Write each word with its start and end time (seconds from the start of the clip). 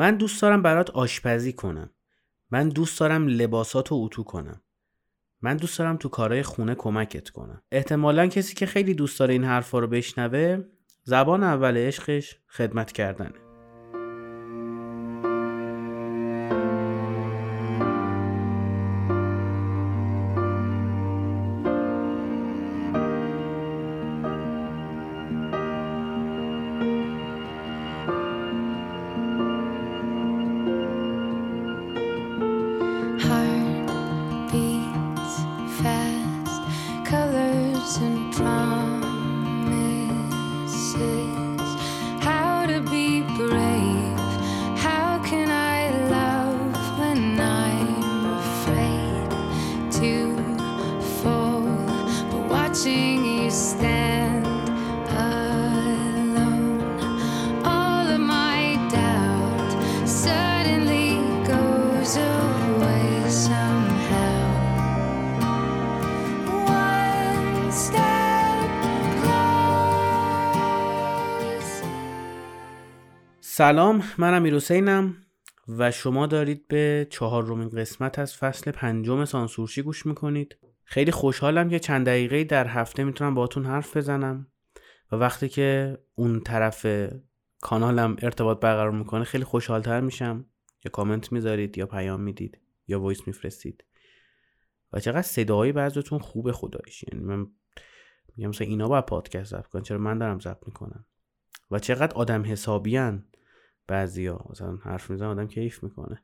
من 0.00 0.16
دوست 0.16 0.42
دارم 0.42 0.62
برات 0.62 0.90
آشپزی 0.90 1.52
کنم. 1.52 1.90
من 2.50 2.68
دوست 2.68 3.00
دارم 3.00 3.28
لباسات 3.28 3.88
رو 3.88 3.96
اتو 3.96 4.22
کنم. 4.22 4.60
من 5.42 5.56
دوست 5.56 5.78
دارم 5.78 5.96
تو 5.96 6.08
کارهای 6.08 6.42
خونه 6.42 6.74
کمکت 6.74 7.30
کنم. 7.30 7.62
احتمالا 7.72 8.26
کسی 8.26 8.54
که 8.54 8.66
خیلی 8.66 8.94
دوست 8.94 9.18
داره 9.18 9.32
این 9.32 9.44
حرفا 9.44 9.78
رو 9.78 9.86
بشنوه 9.86 10.64
زبان 11.02 11.42
اول 11.42 11.76
عشقش 11.76 12.38
خدمت 12.48 12.92
کردنه. 12.92 13.49
سلام 73.60 74.02
من 74.18 74.34
امیر 74.34 74.54
حسینم 74.54 75.16
و 75.68 75.90
شما 75.90 76.26
دارید 76.26 76.68
به 76.68 77.06
چهارمین 77.10 77.68
قسمت 77.68 78.18
از 78.18 78.36
فصل 78.36 78.70
پنجم 78.70 79.24
سانسورچی 79.24 79.82
گوش 79.82 80.06
می‌کنید. 80.06 80.56
خیلی 80.84 81.10
خوشحالم 81.10 81.68
که 81.68 81.78
چند 81.78 82.06
دقیقه 82.06 82.44
در 82.44 82.66
هفته 82.66 83.04
می‌تونم 83.04 83.34
باهاتون 83.34 83.66
حرف 83.66 83.96
بزنم 83.96 84.46
و 85.12 85.16
وقتی 85.16 85.48
که 85.48 85.98
اون 86.14 86.40
طرف 86.40 86.86
کانالم 87.60 88.16
ارتباط 88.22 88.60
برقرار 88.60 88.90
می‌کنه 88.90 89.24
خیلی 89.24 89.44
خوشحالتر 89.44 90.00
میشم. 90.00 90.46
یا 90.84 90.90
کامنت 90.92 91.32
می‌ذارید 91.32 91.78
یا 91.78 91.86
پیام 91.86 92.20
می‌دید 92.20 92.58
یا 92.88 93.00
voice 93.00 93.26
میفرستید. 93.26 93.84
و 94.92 95.00
چقدر 95.00 95.22
صداهای 95.22 95.72
بعضیاتون 95.72 96.18
خوبه 96.18 96.52
خدایش 96.52 97.04
یعنی 97.12 97.24
من 97.24 97.46
میگم 98.36 98.48
مثلا 98.48 98.66
اینا 98.66 98.88
باید 98.88 99.06
پادکست 99.06 99.50
ضبط 99.50 99.66
کنن 99.66 99.82
چرا 99.82 99.98
من 99.98 100.18
دارم 100.18 100.40
ضبط 100.40 100.66
می‌کنم؟ 100.66 101.04
و 101.70 101.78
چقدر 101.78 102.14
آدم 102.14 102.44
حسابیان 102.44 103.24
بعضیا 103.90 104.44
مثلا 104.50 104.76
حرف 104.76 105.10
می‌زنن 105.10 105.28
آدم 105.28 105.46
کیف 105.46 105.82
می‌کنه. 105.82 106.22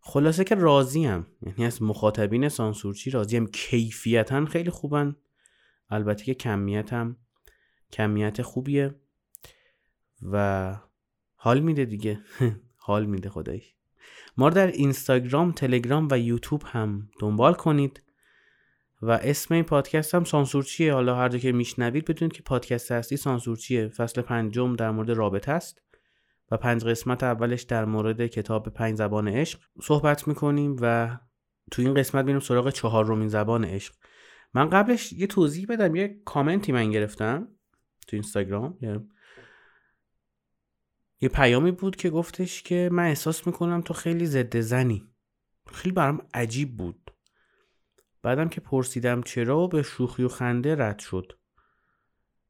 خلاصه 0.00 0.44
که 0.44 0.54
راضیم. 0.54 1.26
یعنی 1.42 1.64
از 1.66 1.82
مخاطبین 1.82 2.48
سانسورچی 2.48 3.10
راضیم. 3.10 3.46
کیفیتا 3.46 4.46
خیلی 4.46 4.70
خوبن. 4.70 5.16
البته 5.90 6.24
که 6.24 6.34
کمیت 6.34 6.92
هم 6.92 7.16
کمیت 7.92 8.42
خوبیه. 8.42 8.94
و 10.32 10.76
حال 11.34 11.60
میده 11.60 11.84
دیگه. 11.84 12.20
حال 12.86 13.06
میده 13.06 13.30
خدایی 13.30 13.62
ما 14.36 14.50
در 14.50 14.66
اینستاگرام 14.66 15.52
تلگرام 15.52 16.08
و 16.10 16.18
یوتیوب 16.18 16.62
هم 16.66 17.10
دنبال 17.20 17.54
کنید. 17.54 18.02
و 19.02 19.10
اسم 19.10 19.54
این 19.54 19.64
پادکست 19.64 20.14
هم 20.14 20.24
سانسورچیه. 20.24 20.94
حالا 20.94 21.16
هر 21.16 21.28
جا 21.28 21.38
که 21.38 21.52
میشنوید 21.52 22.04
بدونید 22.04 22.32
که 22.32 22.42
پادکست 22.42 22.92
هستی 22.92 23.16
سانسورچیه. 23.16 23.88
فصل 23.88 24.22
پنجم 24.22 24.76
در 24.76 24.90
مورد 24.90 25.10
رابطه 25.10 25.52
است. 25.52 25.82
و 26.52 26.56
پنج 26.56 26.84
قسمت 26.84 27.22
اولش 27.22 27.62
در 27.62 27.84
مورد 27.84 28.26
کتاب 28.26 28.68
پنج 28.68 28.98
زبان 28.98 29.28
عشق 29.28 29.60
صحبت 29.82 30.28
می‌کنیم 30.28 30.76
و 30.80 31.18
تو 31.70 31.82
این 31.82 31.94
قسمت 31.94 32.24
میریم 32.24 32.40
سراغ 32.40 32.70
چهار 32.70 33.04
رومین 33.04 33.28
زبان 33.28 33.64
عشق. 33.64 33.94
من 34.54 34.70
قبلش 34.70 35.12
یه 35.12 35.26
توضیح 35.26 35.66
بدم 35.68 35.96
یه 35.96 36.20
کامنتی 36.24 36.72
من 36.72 36.90
گرفتم 36.90 37.48
تو 38.06 38.16
اینستاگرام. 38.16 38.78
یه 41.20 41.28
پیامی 41.28 41.70
بود 41.70 41.96
که 41.96 42.10
گفتش 42.10 42.62
که 42.62 42.88
من 42.92 43.04
احساس 43.04 43.46
می‌کنم 43.46 43.80
تو 43.80 43.94
خیلی 43.94 44.26
ضد 44.26 44.60
زنی. 44.60 45.08
خیلی 45.72 45.94
برام 45.94 46.26
عجیب 46.34 46.76
بود. 46.76 47.10
بعدم 48.22 48.48
که 48.48 48.60
پرسیدم 48.60 49.22
چرا 49.22 49.66
به 49.66 49.82
شوخی 49.82 50.22
و 50.22 50.28
خنده 50.28 50.76
رد 50.76 50.98
شد. 50.98 51.32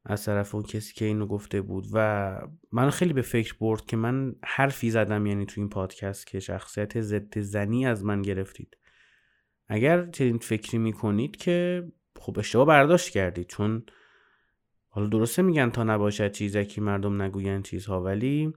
از 0.05 0.25
طرف 0.25 0.55
اون 0.55 0.63
کسی 0.63 0.93
که 0.93 1.05
اینو 1.05 1.25
گفته 1.25 1.61
بود 1.61 1.87
و 1.93 2.37
من 2.71 2.89
خیلی 2.89 3.13
به 3.13 3.21
فکر 3.21 3.55
برد 3.59 3.85
که 3.85 3.97
من 3.97 4.35
حرفی 4.43 4.89
زدم 4.89 5.25
یعنی 5.25 5.45
تو 5.45 5.61
این 5.61 5.69
پادکست 5.69 6.27
که 6.27 6.39
شخصیت 6.39 7.01
ضد 7.01 7.39
زنی 7.39 7.85
از 7.85 8.05
من 8.05 8.21
گرفتید. 8.21 8.77
اگر 9.67 10.05
چنین 10.05 10.37
فکری 10.37 10.77
می‌کنید 10.77 11.35
که 11.35 11.87
خب 12.19 12.39
اشتباه 12.39 12.65
برداشت 12.65 13.09
کردید 13.09 13.47
چون 13.47 13.83
حالا 14.87 15.07
درسته 15.07 15.41
میگن 15.41 15.69
تا 15.69 15.83
نباشد 15.83 16.31
چیزکی 16.31 16.81
مردم 16.81 17.21
نگوین 17.21 17.61
چیزها 17.61 18.01
ولی 18.01 18.53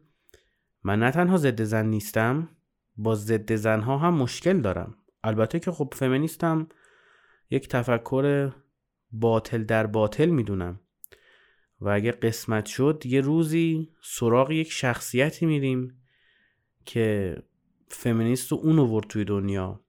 من 0.82 0.98
نه 0.98 1.10
تنها 1.10 1.36
ضد 1.36 1.62
زن 1.62 1.86
نیستم 1.86 2.48
با 2.96 3.14
ضد 3.14 3.54
زنها 3.54 3.98
هم 3.98 4.14
مشکل 4.14 4.60
دارم. 4.60 4.96
البته 5.24 5.60
که 5.60 5.70
خب 5.70 5.92
فمینیستم 5.96 6.68
یک 7.50 7.68
تفکر 7.68 8.52
باطل 9.12 9.64
در 9.64 9.86
باطل 9.86 10.26
می‌دونم. 10.26 10.80
و 11.80 11.88
اگه 11.88 12.12
قسمت 12.12 12.66
شد 12.66 13.02
یه 13.06 13.20
روزی 13.20 13.92
سراغ 14.02 14.50
یک 14.50 14.72
شخصیتی 14.72 15.46
میریم 15.46 16.02
که 16.84 17.36
فمینیست 17.88 18.52
رو 18.52 18.58
اون 18.58 18.78
آورد 18.78 19.06
توی 19.06 19.24
دنیا 19.24 19.80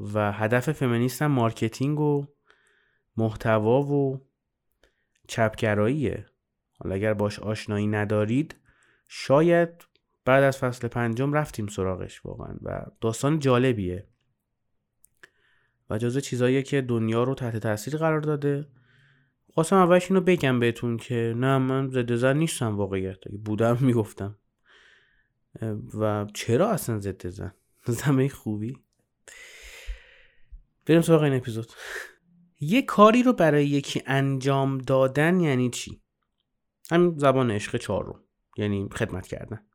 و 0.00 0.32
هدف 0.32 0.72
فمینیست 0.72 1.22
هم 1.22 1.32
مارکتینگ 1.32 2.00
و 2.00 2.26
محتوا 3.16 3.82
و 3.82 4.26
چپگراییه. 5.28 6.26
حالا 6.78 6.94
اگر 6.94 7.14
باش 7.14 7.38
آشنایی 7.38 7.86
ندارید 7.86 8.56
شاید 9.08 9.68
بعد 10.24 10.42
از 10.42 10.58
فصل 10.58 10.88
پنجم 10.88 11.32
رفتیم 11.32 11.66
سراغش 11.66 12.24
واقعا 12.24 12.54
و 12.62 12.86
داستان 13.00 13.38
جالبیه. 13.38 14.06
و 15.90 15.98
جزو 15.98 16.20
چیزاییه 16.20 16.62
که 16.62 16.80
دنیا 16.80 17.24
رو 17.24 17.34
تحت 17.34 17.56
تاثیر 17.56 17.96
قرار 17.96 18.20
داده 18.20 18.66
خواستم 19.54 19.76
اولش 19.76 20.10
اینو 20.10 20.20
بگم 20.20 20.60
بهتون 20.60 20.96
که 20.96 21.34
نه 21.36 21.58
من 21.58 21.90
ضد 21.90 22.14
زن 22.14 22.36
نیستم 22.36 22.76
واقعیت. 22.76 23.28
بودم 23.28 23.78
می‌گفتم. 23.80 24.38
و 25.94 26.26
چرا 26.34 26.70
اصلا 26.70 26.98
ضد 26.98 27.28
زن؟ 27.28 27.54
زمه 28.00 28.28
خوبی. 28.28 28.78
بریم 30.86 31.00
سراغ 31.00 31.22
این 31.22 31.34
اپیزود. 31.34 31.72
یه 32.60 32.82
کاری 32.82 33.22
رو 33.22 33.32
برای 33.32 33.66
یکی 33.66 34.02
انجام 34.06 34.78
دادن 34.78 35.40
یعنی 35.40 35.70
چی؟ 35.70 36.02
همین 36.90 37.18
زبان 37.18 37.50
عشق 37.50 37.76
چهار 37.76 38.04
رو 38.04 38.20
یعنی 38.56 38.88
خدمت 38.92 39.26
کردن. 39.26 39.66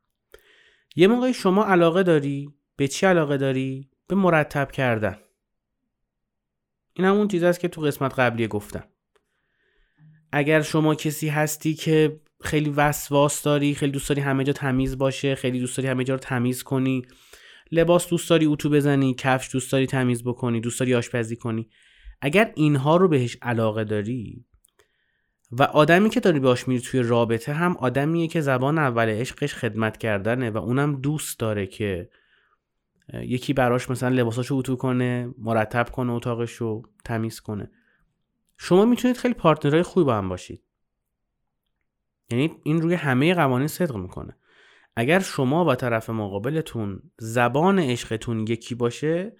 یه 0.96 1.06
موقعی 1.06 1.34
شما 1.34 1.64
علاقه 1.64 2.02
داری؟ 2.02 2.54
به 2.76 2.88
چی 2.88 3.06
علاقه 3.06 3.36
داری؟ 3.36 3.90
به 4.06 4.16
مرتب 4.16 4.70
کردن. 4.70 5.18
این 6.94 7.06
همون 7.06 7.28
چیز 7.28 7.42
است 7.42 7.60
که 7.60 7.68
تو 7.68 7.80
قسمت 7.80 8.18
قبلی 8.18 8.48
گفتم. 8.48 8.84
اگر 10.32 10.62
شما 10.62 10.94
کسی 10.94 11.28
هستی 11.28 11.74
که 11.74 12.20
خیلی 12.42 12.70
وسواس 12.70 13.42
داری 13.42 13.74
خیلی 13.74 13.92
دوست 13.92 14.08
داری 14.08 14.20
همه 14.20 14.44
جا 14.44 14.52
تمیز 14.52 14.98
باشه 14.98 15.34
خیلی 15.34 15.60
دوست 15.60 15.76
داری 15.76 15.88
همه 15.88 16.04
جا 16.04 16.14
رو 16.14 16.20
تمیز 16.20 16.62
کنی 16.62 17.02
لباس 17.72 18.08
دوست 18.08 18.30
داری 18.30 18.46
اتو 18.46 18.70
بزنی 18.70 19.14
کفش 19.18 19.52
دوست 19.52 19.72
داری 19.72 19.86
تمیز 19.86 20.24
بکنی 20.24 20.60
دوست 20.60 20.80
داری 20.80 20.94
آشپزی 20.94 21.36
کنی 21.36 21.68
اگر 22.20 22.52
اینها 22.54 22.96
رو 22.96 23.08
بهش 23.08 23.36
علاقه 23.42 23.84
داری 23.84 24.44
و 25.52 25.62
آدمی 25.62 26.10
که 26.10 26.20
داری 26.20 26.40
باش 26.40 26.68
میری 26.68 26.80
توی 26.80 27.02
رابطه 27.02 27.52
هم 27.52 27.76
آدمیه 27.76 28.28
که 28.28 28.40
زبان 28.40 28.78
اول 28.78 29.08
عشقش 29.08 29.54
خدمت 29.54 29.96
کردنه 29.96 30.50
و 30.50 30.56
اونم 30.56 31.00
دوست 31.00 31.38
داره 31.38 31.66
که 31.66 32.08
یکی 33.14 33.52
براش 33.52 33.90
مثلا 33.90 34.08
لباساشو 34.08 34.54
اتو 34.54 34.76
کنه 34.76 35.34
مرتب 35.38 35.90
کنه 35.90 36.12
اتاقشو 36.12 36.82
تمیز 37.04 37.40
کنه. 37.40 37.70
شما 38.58 38.84
می‌تونید 38.84 39.16
خیلی 39.16 39.34
پارتنرهای 39.34 39.82
خوبی 39.82 40.04
با 40.04 40.14
هم 40.14 40.28
باشید. 40.28 40.62
یعنی 42.30 42.60
این 42.64 42.82
روی 42.82 42.94
همه 42.94 43.34
قوانین 43.34 43.68
صدق 43.68 43.96
می‌کنه. 43.96 44.36
اگر 44.96 45.20
شما 45.20 45.64
و 45.64 45.74
طرف 45.74 46.10
مقابلتون 46.10 47.02
زبان 47.18 47.78
عشقتون 47.78 48.46
یکی 48.46 48.74
باشه 48.74 49.36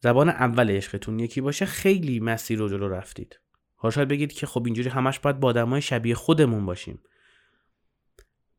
زبان 0.00 0.28
اول 0.28 0.70
عشقتون 0.70 1.18
یکی 1.18 1.40
باشه 1.40 1.66
خیلی 1.66 2.20
مسیر 2.20 2.58
رو 2.58 2.68
جلو 2.68 2.88
رفتید. 2.88 3.40
حالا 3.76 3.92
شاید 3.92 4.08
بگید 4.08 4.32
که 4.32 4.46
خب 4.46 4.62
اینجوری 4.64 4.88
همش 4.88 5.18
باید 5.18 5.40
با 5.40 5.48
آدمای 5.48 5.82
شبیه 5.82 6.14
خودمون 6.14 6.66
باشیم. 6.66 7.02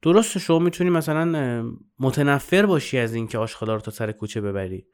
درسته 0.01 0.39
شما 0.39 0.59
می‌تونی 0.59 0.89
مثلا 0.89 1.63
متنفر 1.99 2.65
باشی 2.65 2.97
از 2.97 3.13
اینکه 3.13 3.37
آشغالا 3.37 3.73
رو 3.73 3.81
تا 3.81 3.91
سر 3.91 4.11
کوچه 4.11 4.41
ببری. 4.41 4.87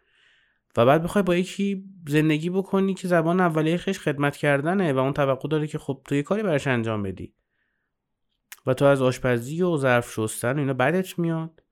و 0.77 0.85
بعد 0.85 1.03
بخوای 1.03 1.23
با 1.23 1.35
یکی 1.35 1.83
زندگی 2.07 2.50
بکنی 2.50 2.94
که 2.94 3.07
زبان 3.07 3.39
اولیهش 3.39 4.00
خدمت 4.00 4.38
کردنه 4.38 4.94
و 4.94 4.97
اون 4.97 5.13
توقع 5.13 5.50
داره 5.50 5.68
که 5.68 5.77
خب 5.77 6.01
تو 6.06 6.15
یه 6.15 6.23
کاری 6.23 6.44
براش 6.44 6.68
انجام 6.68 7.03
بدی. 7.03 7.33
و 8.65 8.73
تو 8.73 8.85
از 8.85 9.01
آشپزی 9.01 9.62
و 9.62 9.77
ظرف 9.77 10.13
شستن 10.13 10.56
و 10.56 10.59
اینا 10.59 10.73
بدت 10.73 11.19
میاد. 11.19 11.63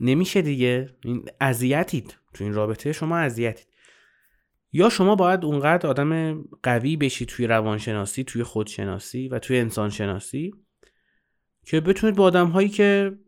نمیشه 0.00 0.42
دیگه. 0.42 0.96
این 1.04 1.28
اذیتید. 1.40 2.18
تو 2.34 2.44
این 2.44 2.54
رابطه 2.54 2.92
شما 2.92 3.18
اذیتید. 3.18 3.66
یا 4.72 4.88
شما 4.88 5.14
باید 5.14 5.44
اونقدر 5.44 5.88
آدم 5.88 6.42
قوی 6.62 6.96
بشی 6.96 7.26
توی 7.26 7.46
روانشناسی 7.46 8.24
توی 8.24 8.42
خودشناسی 8.42 9.28
و 9.28 9.38
توی 9.38 9.58
انسانشناسی 9.58 10.54
که 11.66 11.80
بتونید 11.80 12.16
با 12.16 12.24
آدم 12.24 12.46
هایی 12.46 12.68
که 12.68 13.18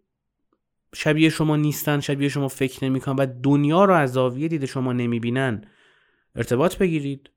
شبیه 0.94 1.29
شما 1.29 1.56
نیستن 1.56 2.00
شبیه 2.00 2.29
شما 2.29 2.49
فکر 2.49 2.85
نمی‌کنن 2.85 3.17
و 3.17 3.26
دنیا 3.43 3.85
رو 3.85 3.94
از 3.94 4.12
زاویه 4.12 4.49
دید 4.49 4.64
شما 4.64 4.93
نمی‌بینن. 4.93 5.64
ارتباط 6.35 6.76
بگیرید. 6.76 7.31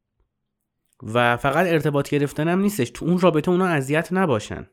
و 1.03 1.38
فقط 1.38 1.68
ارتباط 1.68 2.09
گرفتن 2.09 2.48
هم 2.48 2.59
نیستش. 2.59 2.89
تو 2.89 3.06
اون 3.06 3.19
رابطه 3.19 3.51
اونا 3.51 3.65
اذیت 3.65 4.13
نباشن. 4.13 4.68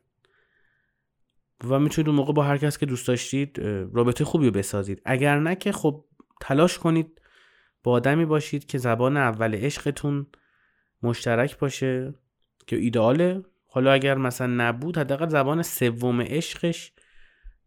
و 1.63 1.79
می‌تونید 1.79 2.09
اون 2.09 2.17
موقع 2.17 2.33
با 2.33 2.43
هر 2.43 2.57
کس 2.57 2.77
که 2.77 2.85
دوست 2.85 3.07
داشتید 3.07 3.59
رابطه 3.93 4.25
خوبی 4.25 4.45
رو 4.45 4.51
بسازید. 4.51 5.01
اگر 5.05 5.39
نه 5.39 5.55
که 5.55 5.71
خب 5.71 6.05
تلاش 6.41 6.79
کنید. 6.79 7.21
با 7.83 7.91
آدمی 7.91 8.25
باشید 8.25 8.65
که 8.65 8.77
زبان 8.77 9.17
اول 9.17 9.55
عشقتون 9.55 10.27
مشترک 11.03 11.59
باشه 11.59 12.13
که 12.67 12.75
ایداله 12.75 13.43
حالا 13.67 13.91
اگر 13.91 14.17
مثلا 14.17 14.47
نبود 14.47 14.97
حداقل 14.97 15.29
زبان 15.29 15.61
سوم 15.61 16.21
عشقش 16.21 16.91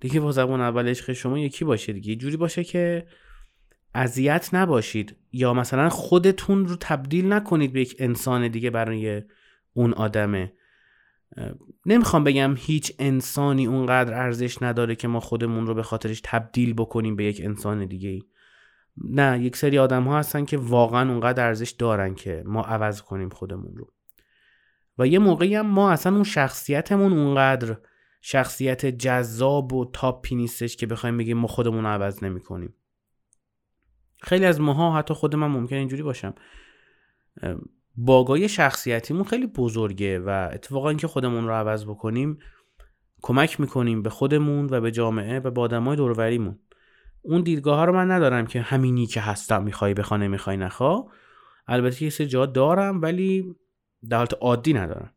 دیگه 0.03 0.21
با 0.21 0.33
زبان 0.33 0.61
اول 0.61 0.89
عشق 0.89 1.13
شما 1.13 1.39
یکی 1.39 1.65
باشه 1.65 1.93
دیگه. 1.93 2.17
جوری 2.17 2.37
باشه 2.37 2.65
که 2.65 3.07
اذیت 3.95 4.49
نباشید. 4.53 5.17
یا 5.33 5.55
مثلا 5.55 5.89
خودتون 5.89 6.67
رو 6.67 6.77
تبدیل 6.81 7.33
نکنید 7.33 7.73
به 7.73 7.81
یک 7.81 7.97
انسان 7.99 8.49
دیگه 8.49 8.71
برای 8.71 9.23
اون 9.73 9.93
آدمه. 9.93 10.53
نمی‌خوام 11.87 12.25
بگم 12.25 12.55
هیچ 12.59 12.93
انسانی 12.99 13.67
اونقدر 13.67 14.15
ارزش 14.15 14.63
نداره 14.63 14.95
که 14.95 15.09
ما 15.09 15.21
خودمون 15.21 15.67
رو 15.67 15.75
به 15.75 15.83
خاطرش 15.83 16.21
تبدیل 16.25 16.75
بکنیم 16.75 17.17
به 17.17 17.25
یک 17.25 17.41
انسان 17.45 17.87
دیگه. 17.87 18.21
نه 18.97 19.41
یک 19.41 19.57
سری 19.57 19.79
آدم 19.79 20.03
ها 20.03 20.19
هستن 20.19 20.45
که 20.45 20.59
واقعا 20.59 21.11
اونقدر 21.11 21.47
ارزش 21.47 21.71
دارن 21.71 22.15
که 22.15 22.43
ما 22.47 22.63
عوض 22.63 23.03
کنیم 23.03 23.29
خودمون 23.29 23.77
رو. 23.77 23.93
و 24.99 25.07
یه 25.07 25.19
موقعی 25.19 25.55
هم 25.55 25.67
ما 25.67 25.91
اصلا 25.91 26.15
اون 26.15 26.25
شخصیتمون 26.25 27.13
اونقدر 27.13 27.77
شخصیت 28.25 28.87
جذاب 28.87 29.73
و 29.73 29.91
تاپی 29.93 30.35
نیستش 30.35 30.77
که 30.77 30.87
بخوایم 30.87 31.19
بگیم 31.19 31.39
ما 31.39 31.47
خودمون 31.47 31.87
عوض 31.87 32.25
نمی 32.25 32.41
کنیم 32.41 32.75
خیلی 34.23 34.45
از 34.45 34.61
ماها 34.61 34.97
حتی 34.99 35.15
خود 35.15 35.37
من 35.37 35.47
ممکن 35.47 35.77
اینجوری 35.77 36.03
باشم. 36.03 36.35
باگای 37.97 38.49
شخصیتیمون 38.49 39.25
خیلی 39.25 39.47
بزرگه 39.47 40.19
و 40.19 40.49
اتفاقا 40.53 40.89
اینکه 40.89 41.07
خودمون 41.07 41.47
رو 41.47 41.53
عوض 41.53 41.85
بکنیم 41.85 42.39
کمک 43.23 43.61
می‌کنیم 43.61 44.03
به 44.03 44.11
خودمون 44.11 44.69
و 44.71 44.81
به 44.81 44.91
جامعه 44.91 45.41
و 45.41 45.51
به 45.51 45.61
آدمای 45.61 45.97
دوروریمون 45.97 46.59
اون 47.23 47.43
دیدگاه 47.43 47.77
ها 47.77 47.85
رو 47.85 47.93
من 47.93 48.11
ندارم 48.11 48.47
که 48.47 48.61
همینی 48.61 49.07
که 49.07 49.21
هستم 49.21 49.63
می‌خوای 49.63 49.95
بخوا 49.95 50.17
نمی‌خوای 50.17 50.57
نخوا. 50.57 51.09
البته 51.67 52.03
یه 52.03 52.11
سری 52.11 52.27
جا 52.27 52.47
دارم 52.47 53.03
ولی 53.03 53.55
در 54.09 54.17
حالت 54.17 54.35
عادی 54.41 54.73
ندارم. 54.73 55.13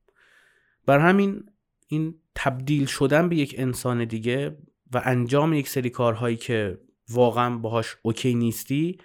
بر 0.86 1.00
همین 1.00 1.44
این 1.88 2.16
تبدیل 2.36 2.86
شدن 2.86 3.30
به 3.30 3.36
یک 3.36 3.56
انسان 3.58 4.06
دیگه 4.06 4.58
و 4.94 5.02
انجام 5.06 5.54
یک 5.54 5.70
سری 5.70 5.90
کارهایی 5.90 6.38
که 6.38 6.80
واقعا 7.10 7.58
باهاش 7.58 7.98
اوکی 8.02 8.36
نیستی 8.36 8.98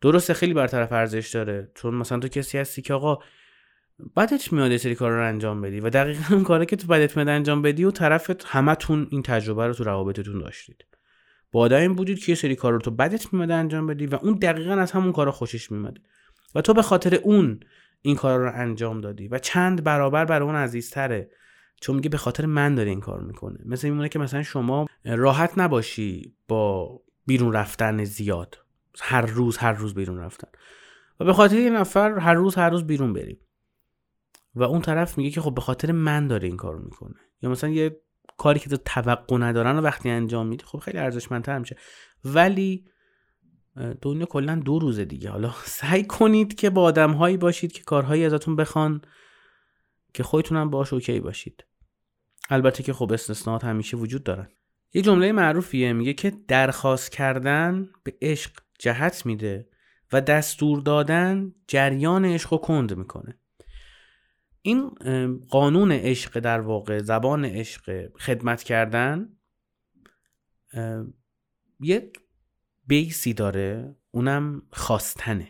درسته 0.00 0.34
خیلی 0.34 0.54
برطرف 0.54 0.92
ارزش 0.92 1.30
داره. 1.30 1.70
چون 1.74 1.94
مثلا 1.94 2.18
تو 2.18 2.28
کسی 2.28 2.58
هستی 2.58 2.82
که 2.82 2.94
آقا 2.94 3.18
بدت 4.16 4.52
میاد 4.52 4.76
سری 4.76 4.94
کار 4.94 5.10
رو 5.10 5.28
انجام 5.28 5.60
بدی 5.60 5.80
و 5.80 5.90
دقیقا 5.90 6.34
اون 6.34 6.44
کاری 6.44 6.66
که 6.66 6.76
تو 6.76 6.86
بدت 6.86 7.16
میاد 7.16 7.28
انجام 7.28 7.62
بدی 7.62 7.84
و 7.84 7.90
طرفت 7.90 8.44
همتون 8.46 9.06
این 9.10 9.22
تجربه 9.22 9.66
رو 9.66 9.74
تو 9.74 9.84
روابطتون 9.84 10.38
داشتید. 10.38 10.84
با 11.52 11.60
آدمی 11.60 11.88
بودید 11.88 12.18
که 12.18 12.32
یه 12.32 12.36
سری 12.36 12.56
کار 12.56 12.72
رو 12.72 12.78
تو 12.78 12.90
بدت 12.90 13.32
میاد 13.34 13.50
انجام 13.50 13.86
بدی 13.86 14.06
و 14.06 14.14
اون 14.22 14.34
دقیقا 14.34 14.72
از 14.72 14.92
همون 14.92 15.12
کار 15.12 15.30
خوشش 15.30 15.72
میاد 15.72 16.00
و 16.54 16.60
تو 16.60 16.74
به 16.74 16.82
خاطر 16.82 17.14
اون 17.14 17.60
این 18.02 18.16
کار 18.16 18.38
رو 18.38 18.52
انجام 18.54 19.00
دادی 19.00 19.28
و 19.28 19.38
چند 19.38 19.84
برابر 19.84 20.24
برای 20.24 20.46
اون 20.46 20.56
عزیزتره. 20.56 21.30
چون 21.82 21.96
میگه 21.96 22.08
به 22.08 22.16
خاطر 22.16 22.46
من 22.46 22.74
داره 22.74 22.90
این 22.90 23.00
کار 23.00 23.20
می‌کنه. 23.20 23.58
مثل 23.64 23.88
میمونه 23.88 24.08
که 24.08 24.18
مثلا 24.18 24.42
شما 24.42 24.86
راحت 25.04 25.58
نباشی 25.58 26.34
با 26.48 27.00
بیرون 27.26 27.52
رفتن 27.52 28.04
زیاد. 28.04 28.58
هر 29.00 29.20
روز 29.20 29.56
هر 29.56 29.72
روز 29.72 29.94
بیرون 29.94 30.18
رفتن. 30.18 30.48
و 31.20 31.24
به 31.24 31.32
خاطر 31.32 31.56
یه 31.56 31.70
نفر 31.70 32.18
هر 32.18 32.34
روز 32.34 32.54
هر 32.54 32.70
روز 32.70 32.86
بیرون 32.86 33.12
بریم. 33.12 33.38
و 34.54 34.62
اون 34.62 34.80
طرف 34.80 35.18
میگه 35.18 35.30
که 35.30 35.40
خب 35.40 35.54
به 35.54 35.60
خاطر 35.60 35.92
من 35.92 36.28
داره 36.28 36.48
این 36.48 36.56
کارو 36.56 36.78
می‌کنه. 36.78 37.14
یا 37.42 37.50
مثلا 37.50 37.70
یه 37.70 38.00
کاری 38.36 38.60
که 38.60 38.70
تو 38.70 38.76
توقع 38.76 39.36
ندارن 39.36 39.78
و 39.78 39.80
وقتی 39.80 40.10
انجام 40.10 40.46
میدی 40.46 40.64
خب 40.64 40.78
خیلی 40.78 40.98
ارزشمندتر 40.98 41.58
میشه. 41.58 41.76
ولی 42.24 42.84
دنیا 44.02 44.26
کلا 44.26 44.54
دو 44.64 44.78
روزه 44.78 45.04
دیگه. 45.04 45.30
حالا 45.30 45.54
سعی 45.80 46.04
کنید 46.04 46.54
که 46.54 46.70
با 46.70 46.82
آدم 46.82 47.12
هایی 47.12 47.36
باشید 47.36 47.72
که 47.72 47.82
کارهایی 47.82 48.24
ازتون 48.24 48.56
بخوان 48.56 49.02
که 50.14 50.22
خودتونم 50.22 50.70
باش 50.70 50.92
اوکی 50.92 51.20
باشید. 51.20 51.64
البته 52.50 52.82
که 52.82 52.92
خب 52.92 53.12
استثناءات 53.12 53.64
همیشه 53.64 53.96
وجود 53.96 54.24
دارن. 54.24 54.48
یه 54.94 55.02
جمله 55.02 55.32
معروفیه 55.32 55.92
میگه 55.92 56.12
که 56.14 56.32
درخواست 56.48 57.12
کردن 57.12 57.88
به 58.02 58.14
عشق 58.22 58.50
جهت 58.78 59.26
میده 59.26 59.68
و 60.12 60.20
دستور 60.20 60.80
دادن 60.80 61.54
جریان 61.68 62.24
عشق 62.24 62.52
رو 62.52 62.58
کند 62.58 62.96
می‌کنه. 62.98 63.38
این 64.62 64.90
قانون 65.50 65.92
عشق 65.92 66.40
در 66.40 66.60
واقع 66.60 66.98
زبان 66.98 67.44
عشق 67.44 68.08
خدمت 68.18 68.62
کردن 68.62 69.28
یک 71.80 72.20
بیسی 72.86 73.34
داره 73.34 73.96
اونم 74.10 74.62
خواستنه. 74.72 75.48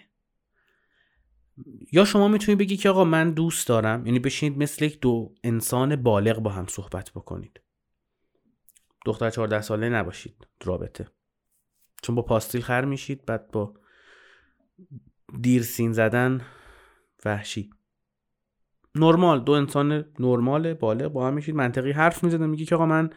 یا 1.93 2.05
شما 2.05 2.29
می‌تونید 2.29 2.59
بگی 2.59 2.77
که 2.77 2.91
آقا 2.91 3.05
من 3.05 3.31
دوست 3.31 3.69
دارم 3.69 4.07
یعنی 4.07 4.19
بشینید 4.19 4.59
مثل 4.59 4.85
یک 4.85 5.01
دو 5.01 5.35
انسان 5.45 5.97
بالغ 5.97 6.39
با 6.39 6.51
هم 6.51 6.67
صحبت 6.67 7.11
بکنید. 7.11 7.61
دختر 9.05 9.31
14 9.31 9.61
ساله 9.61 9.89
نباشید 9.89 10.47
رابطه. 10.65 11.09
چون 12.03 12.15
با 12.15 12.23
پاستیل 12.23 12.61
خر 12.61 12.85
میشید 12.85 13.27
بعد 13.27 13.51
با 13.51 13.75
دیر 15.41 15.63
سین 15.63 15.93
زدن 15.93 16.41
وحشی. 17.25 17.71
نرمال 18.95 19.41
دو 19.41 19.53
انسان 19.53 20.05
نرمال 20.19 20.75
بالغ 20.75 21.13
با 21.13 21.29
هم 21.29 21.35
میشید. 21.35 21.55
منطقی 21.55 21.93
حرف 21.93 22.25
می‌زدن 22.25 22.47
میگی 22.47 22.65
که 22.65 22.75
آقا 22.75 22.87
من 22.87 23.11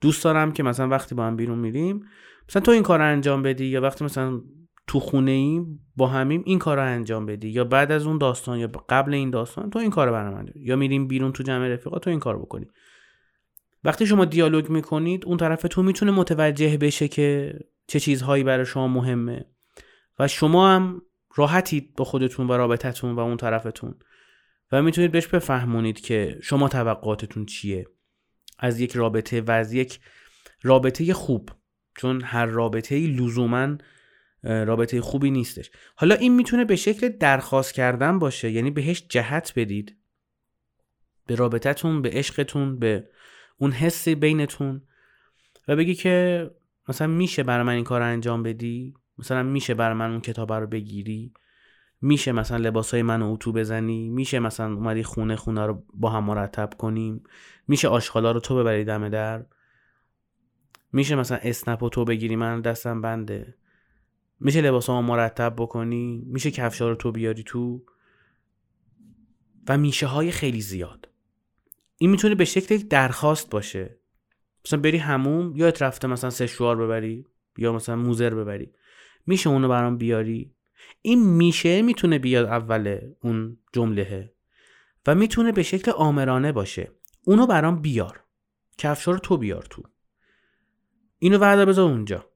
دوست 0.00 0.24
دارم 0.24 0.52
که 0.52 0.62
مثلا 0.62 0.88
وقتی 0.88 1.14
با 1.14 1.26
هم 1.26 1.36
بیرون 1.36 1.58
میریم 1.58 2.08
مثلا 2.48 2.62
تو 2.62 2.70
این 2.70 2.82
کار 2.82 3.02
انجام 3.02 3.42
بدی 3.42 3.66
یا 3.66 3.80
وقتی 3.80 4.04
مثلا 4.04 4.40
تو 4.88 5.00
خونه 5.00 5.30
ای 5.30 5.62
با 5.96 6.06
همیم 6.06 6.42
این 6.46 6.58
کار 6.58 6.76
رو 6.76 6.82
انجام 6.82 7.26
بدی. 7.26 7.48
یا 7.48 7.64
بعد 7.64 7.92
از 7.92 8.06
اون 8.06 8.18
داستان 8.18 8.58
یا 8.58 8.66
قبل 8.88 9.14
این 9.14 9.30
داستان 9.30 9.70
تو 9.70 9.78
این 9.78 9.90
کار 9.90 10.06
رو 10.06 10.12
برام 10.12 10.46
یا 10.54 10.76
میریم 10.76 11.08
بیرون 11.08 11.32
تو 11.32 11.42
جمع 11.42 11.68
رفیقا 11.68 11.98
تو 11.98 12.10
این 12.10 12.18
کار 12.18 12.38
بکنی. 12.38 12.66
وقتی 13.84 14.06
شما 14.06 14.24
دیالوگ 14.24 14.68
می‌کنید 14.68 15.24
اون 15.26 15.36
طرف 15.36 15.62
تو 15.62 15.82
می‌تونه 15.82 16.12
متوجه 16.12 16.76
بشه 16.76 17.08
که 17.08 17.58
چه 17.86 18.00
چیزهایی 18.00 18.44
برای 18.44 18.66
شما 18.66 18.88
مهمه. 18.88 19.44
و 20.18 20.28
شما 20.28 20.70
هم 20.70 21.02
راحتید 21.34 21.94
با 21.96 22.04
خودتون 22.04 22.48
و 22.48 22.52
رابطتون 22.52 23.14
و 23.14 23.20
اون 23.20 23.36
طرفتون. 23.36 23.94
و 24.72 24.82
می‌تونید 24.82 25.12
بهش 25.12 25.26
بفهمونید 25.26 26.00
که 26.00 26.38
شما 26.42 26.68
توقعاتتون 26.68 27.46
چیه. 27.46 27.86
از 28.58 28.80
یک 28.80 28.92
رابطه 28.96 29.40
و 29.40 29.50
از 29.50 29.72
یک 29.72 30.00
رابطه 30.62 31.12
خوب. 31.12 31.50
چون 31.96 32.22
هر 32.22 32.46
رابطه 32.46 32.94
ای 32.94 33.06
لزوما 33.06 33.76
رابطه 34.42 35.00
خوبی 35.00 35.30
نیستش. 35.30 35.70
حالا 35.96 36.14
این 36.14 36.34
می‌تونه 36.36 36.64
به 36.64 36.76
شکل 36.76 37.08
درخواست 37.08 37.74
کردن 37.74 38.18
باشه 38.18 38.50
یعنی 38.50 38.70
بهش 38.70 39.04
جهت 39.08 39.52
بدید. 39.56 39.96
به 41.26 41.34
رابطتون 41.34 42.02
به 42.02 42.10
عشقتون 42.10 42.78
به 42.78 43.08
اون 43.58 43.72
حس 43.72 44.08
بینتون. 44.08 44.82
و 45.68 45.76
بگی 45.76 45.94
که 45.94 46.50
مثلا 46.88 47.06
میشه 47.06 47.42
برای 47.42 47.66
من 47.66 47.72
این 47.72 47.84
کار 47.84 48.00
رو 48.00 48.06
انجام 48.06 48.42
بدی؟ 48.42 48.94
مثلا 49.18 49.42
میشه 49.42 49.74
برای 49.74 49.96
من 49.96 50.10
اون 50.10 50.20
کتاب 50.20 50.52
رو 50.52 50.66
بگیری؟ 50.66 51.32
میشه 52.02 52.32
مثلا 52.32 52.56
لباسای 52.56 53.02
من 53.02 53.22
اتو 53.22 53.52
بزنی؟ 53.52 54.08
میشه 54.08 54.38
مثلا 54.38 54.74
اومدی 54.74 55.02
خونه 55.02 55.36
خونه 55.36 55.66
رو 55.66 55.84
با 55.94 56.10
هم 56.10 56.24
مرتب 56.24 56.70
کنیم؟ 56.78 57.24
میشه 57.68 57.88
آشغالا 57.88 58.32
رو 58.32 58.40
تو 58.40 58.56
ببری 58.56 58.84
دم 58.84 59.08
در؟ 59.08 59.44
میشه 60.92 61.16
مثلا 61.16 61.38
اسنپ 61.42 61.88
تو 61.88 62.04
بگیری 62.04 62.36
من 62.36 62.60
دستم 62.60 63.00
بنده؟ 63.00 63.54
میشه 64.40 64.60
لباسامو 64.60 65.02
مرتب 65.02 65.54
بکنی؟ 65.56 66.22
میشه 66.26 66.50
کفشا 66.50 66.88
رو 66.88 66.94
تو 66.94 67.12
بیاری 67.12 67.42
تو؟ 67.42 67.82
و 69.68 69.78
میشه 69.78 70.06
های 70.06 70.30
خیلی 70.30 70.60
زیاد. 70.60 71.08
این 71.98 72.10
می‌تونه 72.10 72.34
به 72.34 72.44
شکل 72.44 72.74
یک 72.74 72.88
درخواست 72.88 73.50
باشه. 73.50 73.98
مثلا 74.64 74.80
بری 74.80 74.98
هموم 74.98 75.56
یادت 75.56 75.82
رفته 75.82 76.08
مثلا 76.08 76.30
سشوار 76.30 76.76
ببری 76.76 77.26
یا 77.56 77.72
مثلا 77.72 77.96
موزر 77.96 78.34
ببری. 78.34 78.72
میشه 79.26 79.50
اونو 79.50 79.68
برام 79.68 79.98
بیاری؟ 79.98 80.54
این 81.02 81.36
میشه 81.36 81.82
می‌تونه 81.82 82.18
بیاد 82.18 82.46
اول 82.46 83.00
اون 83.20 83.58
جمله 83.72 84.32
و 85.06 85.14
می‌تونه 85.14 85.52
به 85.52 85.62
شکل 85.62 85.90
آمرانه 85.90 86.52
باشه. 86.52 86.92
اونو 87.24 87.46
برام 87.46 87.82
بیار. 87.82 88.24
کفشا 88.78 89.12
رو 89.12 89.18
تو 89.18 89.36
بیار 89.36 89.62
تو. 89.62 89.82
اینو 91.18 91.38
وعده 91.38 91.64
بذار 91.64 91.90
اونجا. 91.90 92.26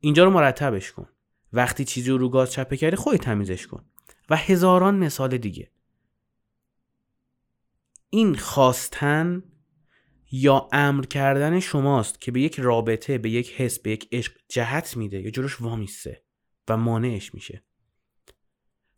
اینجا 0.00 0.24
رو 0.24 0.30
مرتبش 0.30 0.92
کن. 0.92 1.08
وقتی 1.54 1.84
چیزی 1.84 2.10
رو 2.10 2.28
گاز 2.28 2.52
چپه 2.52 2.76
کردی 2.76 2.96
خودت 2.96 3.20
تمیزش 3.20 3.66
کن. 3.66 3.84
و 4.30 4.36
هزاران 4.36 4.94
مثال 4.94 5.38
دیگه. 5.38 5.70
این 8.10 8.34
خواستن 8.34 9.42
یا 10.32 10.68
امر 10.72 11.04
کردن 11.04 11.60
شماست 11.60 12.20
که 12.20 12.32
به 12.32 12.40
یک 12.40 12.60
رابطه 12.60 13.18
به 13.18 13.30
یک 13.30 13.52
حس 13.52 13.78
به 13.78 13.90
یک 13.90 14.08
عشق 14.12 14.32
جهت 14.48 14.96
میده 14.96 15.20
یا 15.20 15.30
جلوش 15.30 15.60
وامیسته 15.60 16.22
و 16.68 16.76
مانعش 16.76 17.34
میشه. 17.34 17.64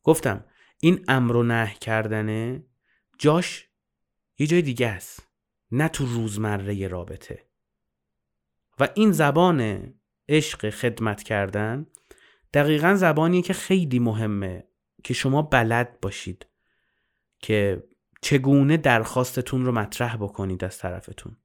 گفتم 0.03 0.45
این 0.81 1.05
امر 1.09 1.37
و 1.37 1.43
نه 1.43 1.75
کردنه 1.81 2.65
جاش 3.19 3.69
یه 4.39 4.47
جای 4.47 4.63
دیگه 4.63 4.89
است. 4.89 5.29
نه 5.73 5.89
تو 5.89 6.07
روزمره 6.07 6.89
رابطه. 6.89 7.47
و 8.81 8.89
این 8.95 9.13
زبان 9.13 9.93
عشق 10.29 10.71
خدمت 10.71 11.23
کردن 11.23 11.87
دقیقا 12.55 12.95
زبانیه 12.95 13.43
که 13.43 13.53
خیلی 13.53 13.99
مهمه 13.99 14.69
که 15.05 15.15
شما 15.15 15.43
بلد 15.43 16.01
باشید 16.01 16.47
که 17.39 17.85
چگونه 18.23 18.77
درخواستتون 18.77 19.65
رو 19.65 19.73
مطرح 19.73 20.17
بکنید 20.17 20.65
از 20.65 20.79
طرفتون. 20.79 21.37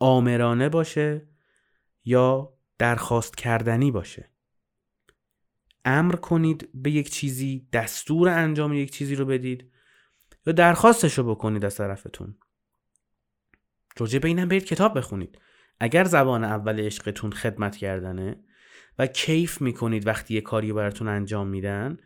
آمرانه 0.00 0.68
باشه 0.68 1.28
یا 2.04 2.54
درخواست 2.78 3.36
کردنی 3.36 3.90
باشه. 3.90 4.30
امر 5.84 6.16
کنید 6.16 6.68
به 6.74 6.90
یک 6.90 7.10
چیزی 7.10 7.68
دستور 7.72 8.28
انجام 8.28 8.72
یک 8.72 8.90
چیزی 8.90 9.14
رو 9.14 9.24
بدید 9.24 9.72
یا 10.46 10.52
درخواستش 10.52 11.18
رو 11.18 11.34
بکنید 11.34 11.64
از 11.64 11.76
طرفتون. 11.76 12.36
راجع 13.98 14.18
به 14.18 14.28
اینم 14.28 14.48
برید 14.48 14.64
کتاب 14.64 14.98
بخونید. 14.98 15.38
اگر 15.80 16.04
زبان 16.04 16.44
اول 16.44 16.80
عشقتون 16.80 17.32
خدمت 17.32 17.76
کردنه 17.76 18.44
و 18.98 19.06
کیف 19.06 19.60
می‌کنید 19.60 20.06
وقتی 20.06 20.34
یه 20.34 20.40
کاری 20.40 20.72
براتون 20.72 21.08
انجام 21.08 21.48
میدن. 21.48 21.96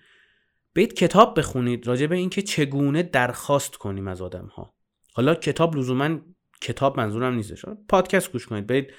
برید 0.75 0.95
کتاب 0.95 1.39
بخونید 1.39 1.87
راجع 1.87 2.07
به 2.07 2.17
اینکه 2.17 2.43
چگونه 2.43 3.03
درخواست 3.03 3.77
کنیم 3.77 4.09
از 4.09 4.23
آدم 4.23 4.47
ها 4.47 4.75
حالا 5.15 5.35
کتاب 5.35 5.77
لزوما 5.77 6.19
کتاب 6.61 7.01
منظورم 7.01 7.35
نیستش 7.35 7.65
پادکست 7.89 8.33
گوش 8.33 8.47
کنید. 8.47 8.67
برید 8.67 8.93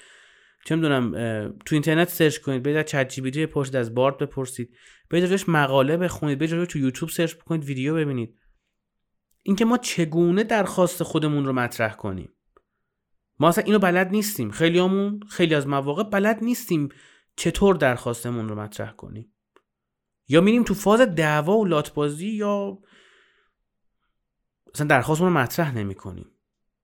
چه 0.64 0.76
می‌دونم 0.76 1.12
تو 1.66 1.74
اینترنت 1.74 2.08
سرچ 2.08 2.38
کنید. 2.38 2.62
برید 2.62 2.76
از 2.76 2.84
چت 2.84 3.08
جی 3.08 3.20
بپرسید 3.20 3.76
از 3.76 3.94
بارد 3.94 4.18
بپرسید. 4.18 4.76
برید 5.10 5.24
ازش 5.24 5.48
مقاله 5.48 5.96
بخونید. 5.96 6.38
برید 6.38 6.64
تو 6.64 6.78
یوتیوب 6.78 7.10
سرچ 7.10 7.32
کنید 7.32 7.64
ویدیو 7.64 7.94
ببینید. 7.94 8.38
اینکه 9.42 9.64
ما 9.64 9.78
چگونه 9.78 10.44
درخواست 10.44 11.02
خودمون 11.02 11.44
رو 11.44 11.52
مطرح 11.52 11.94
کنیم. 11.94 12.32
ما 13.38 13.48
اصلا 13.48 13.64
اینو 13.64 13.78
بلد 13.78 14.10
نیستیم. 14.10 14.50
خیلیامون 14.50 15.20
خیلی 15.30 15.54
از 15.54 15.66
مواقع 15.66 16.02
بلد 16.02 16.44
نیستیم 16.44 16.88
چطور 17.36 17.74
درخواستمون 17.74 18.48
رو 18.48 18.54
مطرح 18.54 18.92
کنیم؟ 18.92 19.34
یا 20.28 20.40
میریم 20.40 20.62
تو 20.62 20.74
فاز 20.74 21.00
دعوا 21.00 21.58
و 21.58 21.64
لاتبازی 21.64 22.28
یا 22.28 22.78
اصلا 24.74 24.86
درخواستمون 24.86 25.32
رو 25.32 25.38
مطرح 25.38 25.74
نمی 25.74 25.94
کنیم 25.94 26.30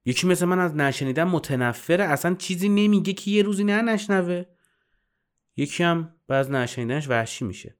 یکی 0.04 0.26
مثل 0.26 0.46
من 0.46 0.58
از 0.58 0.76
نشنیدن 0.76 1.24
متنفره 1.24 2.04
اصلا 2.04 2.34
چیزی 2.34 2.68
نمیگه 2.68 3.12
که 3.12 3.30
یه 3.30 3.42
روزی 3.42 3.64
نه 3.64 3.82
نشنوه. 3.82 4.44
یکی 5.56 5.82
هم 5.82 6.14
بعض 6.28 6.50
نشنیدنش 6.50 7.08
وحشی 7.08 7.44
میشه. 7.44 7.76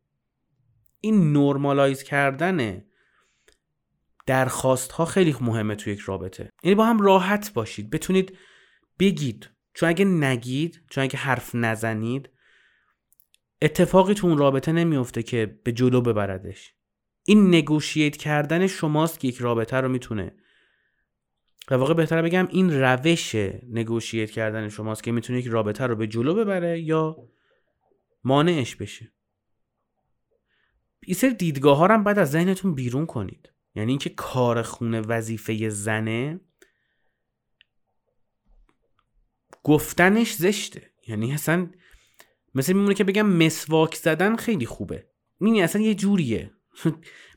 این 1.01 1.33
نرمالایز 1.33 2.03
کردن 2.03 2.85
درخواست 4.27 4.93
ها 4.93 5.05
خیلی 5.05 5.37
مهمه 5.41 5.75
تو 5.75 5.91
یک 5.91 6.01
رابطه. 6.01 6.51
یعنی 6.63 6.75
با 6.75 6.87
هم 6.87 7.01
راحت 7.01 7.53
باشید. 7.53 7.91
بتونید 7.91 8.39
بگید. 8.99 9.51
چون 9.75 9.89
اگه 9.89 10.05
نگید 10.05 10.83
چون 10.91 11.05
اگه 11.05 11.19
حرف 11.19 11.55
نزنید 11.55 12.31
اتفاقی 13.63 14.15
تو 14.15 14.27
اون 14.27 14.39
رابطه 14.39 14.73
نمیفته 14.73 15.23
که 15.23 15.61
به 15.65 15.73
جلو 15.73 16.01
ببردش. 16.01 16.75
این 17.25 17.55
نگوشیت 17.55 18.17
کردن 18.17 18.67
شماست 18.67 19.21
که 19.21 19.29
یک 19.29 19.39
رابطه 19.39 19.77
رو 19.77 19.89
می‌تونه. 19.89 20.35
و 21.71 21.75
واقع 21.75 21.95
بهتره 21.95 22.23
بگم 22.23 22.49
این 22.51 22.81
روش 22.81 23.35
نگوشیت 23.69 24.31
کردن 24.31 24.69
شماست 24.69 25.03
که 25.03 25.13
می‌تونه 25.13 25.39
یک 25.39 25.47
رابطه 25.47 25.87
رو 25.87 25.97
به 25.97 26.07
جلو 26.07 26.35
ببره 26.35 26.81
یا 26.81 27.17
مانعش 28.25 28.77
بشه. 28.77 29.13
این 31.03 31.15
سر 31.15 31.29
دیدگاه 31.29 31.77
ها 31.77 31.87
هم 31.87 32.05
بعد 32.05 32.19
از 32.19 32.31
ذهنتون 32.31 32.75
بیرون 32.75 33.07
کنید. 33.07 33.53
یعنی 33.75 33.93
اینکه 33.93 34.11
کار 34.11 34.63
خونه 34.63 35.01
وظیفه 35.01 35.69
زنه 35.69 36.41
گفتنش 39.63 40.35
زشته. 40.35 40.91
یعنی 41.09 41.33
اصلا 41.33 41.71
مثل 42.55 42.73
میمونه 42.73 42.95
که 42.95 43.05
بگم 43.05 43.27
مسواک 43.27 43.95
زدن 43.95 44.37
خیلی 44.37 44.67
خوبه. 44.67 45.07
این 45.41 45.63
اصلا 45.63 45.83
یه 45.83 45.95
جوریه. 45.95 46.51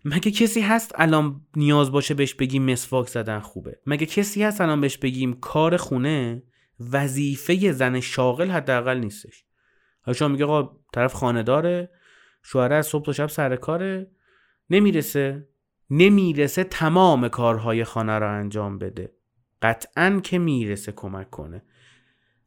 مگه 0.05 0.32
کسی 0.32 0.62
هست 0.62 0.91
الان 0.96 1.41
نیاز 1.55 1.91
باشه 1.91 2.13
بهش 2.13 2.34
بگیم 2.34 2.72
مسواک 2.72 3.08
زدن 3.08 3.39
خوبه؟ 3.39 3.79
مگه 3.86 4.05
کسی 4.05 4.43
هست 4.43 4.62
الان 4.62 4.82
بهش 4.82 4.98
بگیم 4.98 5.34
کار 5.34 5.77
خونه 5.77 6.43
وظیفه 6.91 7.72
زن 7.72 8.00
شاغل 8.00 8.51
حداقل 8.51 8.98
نیستش؟ 8.98 9.46
حالا 10.01 10.13
شما 10.13 10.27
میگه 10.27 10.46
آقا 10.46 10.77
طرف 10.93 11.13
خانه 11.13 11.43
داره 11.43 11.89
شوهر 12.43 12.74
از 12.74 12.88
صبح 12.88 13.05
تا 13.05 13.13
شب 13.13 13.27
سر 13.27 13.55
کاره. 13.55 14.12
نمی‌رسه. 14.70 15.48
نمی‌رسه 15.89 16.63
تمام 16.63 17.27
کارهای 17.27 17.84
خانه 17.84 18.20
را 18.20 18.32
انجام 18.32 18.77
بده. 18.77 19.13
قطعا 19.62 20.20
که 20.24 20.39
می‌رسه 20.39 20.91
کمک 20.91 21.29
کنه. 21.29 21.63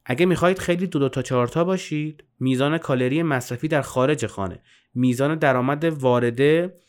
اگه 0.08 0.26
می‌خواهید 0.26 0.58
خیلی 0.58 0.86
دو, 0.86 0.98
دو 0.98 1.08
تا 1.08 1.22
چهارتا 1.22 1.64
باشید 1.64 2.24
میزان 2.40 2.78
کالری 2.78 3.22
مصرفی 3.22 3.68
در 3.68 3.82
خارج 3.82 4.26
خانه. 4.26 4.62
میزان 4.94 5.34
درآمد 5.34 5.84
وارده 5.84 6.80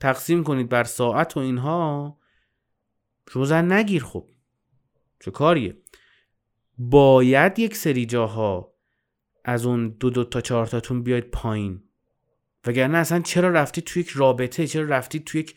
تقسیم 0.00 0.44
کنید 0.44 0.68
بر 0.68 0.84
ساعت 0.84 1.36
و 1.36 1.40
اینها 1.40 2.18
روزن 3.30 3.72
نگیر 3.72 4.04
خب. 4.04 4.28
چه 5.20 5.30
کاریه؟ 5.30 5.76
باید 6.78 7.58
یک 7.58 7.76
سری 7.76 8.06
جاها 8.06 8.74
از 9.44 9.66
اون 9.66 9.88
دو 9.88 10.10
دو 10.10 10.24
تا 10.24 10.40
چهار 10.40 10.66
تاتون 10.66 11.02
بیاید 11.02 11.30
پایین. 11.30 11.82
وگرنه 12.66 12.98
اصلا 12.98 13.20
چرا 13.20 13.50
رفتید 13.50 13.84
توی 13.84 14.02
یک 14.02 14.08
رابطه؟ 14.08 14.66
چرا 14.66 14.84
رفتید 14.84 15.24
توی 15.24 15.40
یک 15.40 15.54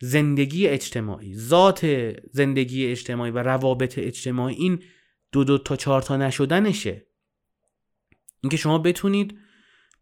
زندگی 0.00 0.66
اجتماعی؟ 0.66 1.34
ذات 1.34 1.86
زندگی 2.32 2.86
اجتماعی 2.86 3.30
و 3.30 3.38
روابط 3.38 3.98
اجتماعی 3.98 4.54
این 4.54 4.82
دو 5.32 5.44
دو 5.44 5.58
تا 5.58 5.76
چهار 5.76 6.02
تا 6.02 6.16
نشدنشه. 6.16 7.06
اینکه 8.40 8.56
شما 8.56 8.78
بتونید 8.78 9.38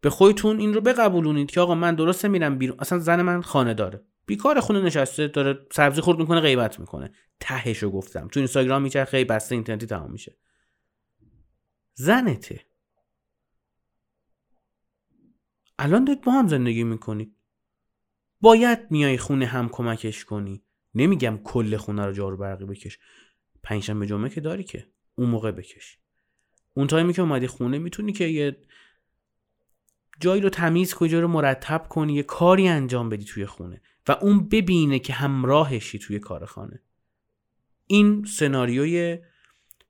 به 0.01 0.09
خودتون 0.09 0.59
این 0.59 0.73
رو 0.73 0.81
بقبولونید 0.81 1.51
که 1.51 1.61
آقا 1.61 1.75
من 1.75 1.95
درسته 1.95 2.27
میرم 2.27 2.57
بیرون. 2.57 2.77
اصلا 2.79 2.99
زن 2.99 3.21
من 3.21 3.41
خانه 3.41 3.73
داره. 3.73 4.05
بیکار 4.25 4.59
خونه 4.59 4.81
نشسته 4.81 5.27
داره 5.27 5.67
سبزی 5.71 6.01
خورد 6.01 6.19
می‌کنه 6.19 6.39
غیبت 6.39 6.79
می‌کنه. 6.79 7.11
تهشو 7.39 7.91
گفتم. 7.91 8.27
تو 8.27 8.39
اینستاگرام 8.39 8.81
میچرخه 8.81 9.25
بسته 9.25 9.55
اینترنتی 9.55 9.85
تمام 9.85 10.11
میشه. 10.11 10.37
زنته. 11.93 12.65
الان 15.79 16.05
دارید 16.05 16.21
با 16.21 16.31
هم 16.31 16.47
زندگی 16.47 16.83
می‌کنید. 16.83 17.35
باید 18.41 18.79
میای 18.89 19.17
خونه 19.17 19.45
هم 19.45 19.69
کمکش 19.69 20.25
کنی. 20.25 20.63
نمیگم 20.95 21.39
کل 21.43 21.77
خونه 21.77 22.05
رو 22.05 22.13
جارو 22.13 22.37
برقی 22.37 22.65
بکش. 22.65 22.99
پنجشنبه 23.63 24.07
جمعه 24.07 24.29
که 24.29 24.41
داری 24.41 24.63
که؟ 24.63 24.87
اون 25.19 25.29
موقع 25.29 25.51
بکش. 25.51 25.97
اون 26.73 26.87
تایمی 26.87 27.13
که 27.13 27.21
اومدی 27.21 27.47
خونه 27.47 27.77
می‌تونی 27.77 28.13
که 28.13 28.25
یه 28.25 28.57
جایی 30.19 30.41
رو 30.41 30.49
تمیز 30.49 30.93
کنی 30.93 31.09
رو 31.09 31.27
مرتب 31.27 31.87
کنی 31.89 32.13
یه 32.13 32.23
کاری 32.23 32.67
انجام 32.67 33.09
بدی 33.09 33.25
توی 33.25 33.45
خونه 33.45 33.81
و 34.07 34.11
اون 34.11 34.49
ببینه 34.49 34.99
که 34.99 35.13
همراهشی 35.13 35.99
توی 35.99 36.19
کار 36.19 36.45
خانه. 36.45 36.81
این 37.87 38.25
سناریوی 38.25 39.19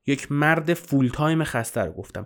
یک 0.05 0.31
مرد 0.31 0.73
full 0.73 1.07
time 1.07 1.43
خسته 1.43 1.81
رو 1.81 1.91
گفتم. 1.91 2.25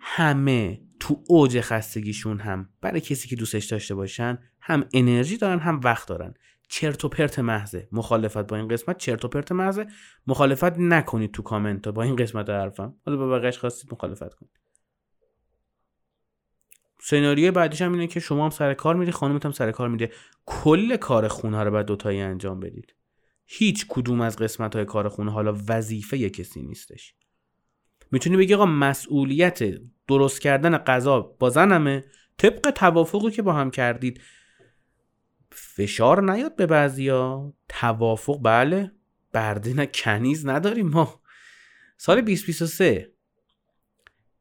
همه 0.00 0.80
تو 1.00 1.24
اوج 1.28 1.60
خستگیشون 1.60 2.38
هم 2.38 2.68
برای 2.80 3.00
کسی 3.00 3.28
که 3.28 3.36
دوستش 3.36 3.64
داشته 3.64 3.94
باشن 3.94 4.38
هم 4.60 4.88
انرژی 4.92 5.36
دارن 5.36 5.58
هم 5.58 5.80
وقت 5.84 6.08
دارن. 6.08 6.34
چرت 6.74 7.04
و 7.04 7.08
پرت 7.08 7.38
محضه. 7.38 7.88
مخالفت 7.92 8.46
با 8.46 8.56
این 8.56 8.68
قسمت 8.68 8.98
چرت 8.98 9.24
و 9.24 9.28
پرت 9.28 9.52
محضه. 9.52 9.86
مخالفت 10.26 10.78
نکنید 10.78 11.32
تو 11.32 11.42
کامنت 11.42 11.88
با 11.88 12.02
این 12.02 12.16
قسمت 12.16 12.48
حرفم. 12.48 12.94
حالا 13.06 13.18
با 13.18 13.28
بقیش 13.28 13.58
خواستید 13.58 13.92
مخالفت 13.92 14.34
کنید. 14.34 14.60
سناریوی 17.00 17.50
بعدیش 17.50 17.82
هم 17.82 17.92
اینه 17.92 18.06
که 18.06 18.20
شما 18.20 18.44
هم 18.44 18.50
سر 18.50 18.74
کار 18.74 18.96
میری 18.96 19.12
خانمت 19.12 19.44
هم 19.44 19.52
سر 19.52 19.72
کار 19.72 19.88
میده. 19.88 20.10
کل 20.46 20.96
کار 20.96 21.28
خونه 21.28 21.62
رو 21.62 21.70
بعد 21.70 21.86
دوتایی 21.86 22.20
انجام 22.20 22.60
بدید. 22.60 22.94
هیچ 23.46 23.86
کدوم 23.88 24.20
از 24.20 24.36
قسمت 24.36 24.76
های 24.76 24.84
کار 24.84 25.08
خونه 25.08 25.32
حالا 25.32 25.56
وظیفه 25.68 26.30
کسی 26.30 26.62
نیستش. 26.62 27.14
می‌تونی 28.10 28.36
بگی 28.36 28.54
آقا 28.54 28.66
مسئولیت 28.66 29.62
درست 30.08 30.40
کردن 30.40 30.78
غذا 30.78 31.20
با 31.20 31.50
زنمه؟ 31.50 32.04
طبق 32.38 32.70
توافقی 32.70 33.30
که 33.30 33.42
با 33.42 33.52
هم 33.52 33.70
کردید 33.70 34.20
فشار 35.54 36.32
نیاد 36.32 36.56
به 36.56 36.66
بعضیا. 36.66 37.52
توافق 37.68 38.40
بله. 38.42 38.92
برده 39.32 39.74
نه 39.74 39.86
کنیز 39.86 40.46
نداریم 40.46 40.88
ما. 40.88 41.20
سال 41.96 42.20
2023 42.20 43.12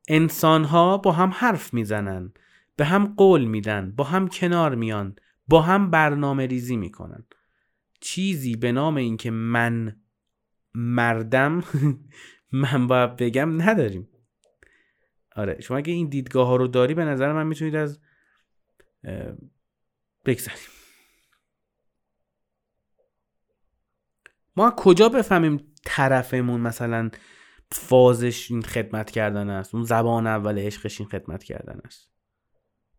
انسان 0.07 0.63
ها 0.63 0.97
با 0.97 1.11
هم 1.11 1.29
حرف 1.29 1.73
می‌زنن 1.73 2.33
به 2.75 2.85
هم 2.85 3.13
قول 3.17 3.45
میدن 3.45 3.91
با 3.91 4.03
هم 4.03 4.27
کنار 4.27 4.75
میان 4.75 5.15
با 5.47 5.61
هم 5.61 5.91
برنامه 5.91 6.45
ریزی 6.45 6.77
می‌کنن. 6.77 7.23
چیزی 7.99 8.55
به 8.55 8.71
نام 8.71 8.95
اینکه 8.95 9.31
من 9.31 10.01
مردم 10.73 11.63
من 12.51 12.87
باید 12.87 13.15
بگم 13.15 13.61
نداریم. 13.61 14.09
آره 15.35 15.61
شما 15.61 15.77
اگه 15.77 15.93
این 15.93 16.09
دیدگاه 16.09 16.47
ها 16.47 16.55
رو 16.55 16.67
داری 16.67 16.93
به 16.93 17.05
نظر 17.05 17.33
من 17.33 17.47
می‌تونید 17.47 17.75
از 17.75 17.99
بگذاریم 20.25 20.72
ما 24.55 24.73
کجا 24.77 25.09
بفهمیم 25.09 25.73
طرفمون 25.85 26.61
مثلا 26.61 27.09
فازش 27.71 28.51
این 28.51 28.61
خدمت 28.61 29.11
کردن 29.11 29.49
است؟ 29.49 29.75
اون 29.75 29.83
زبان 29.83 30.27
اول 30.27 30.59
عشقش 30.59 31.01
این 31.01 31.09
خدمت 31.09 31.43
کردن 31.43 31.81
است. 31.85 32.11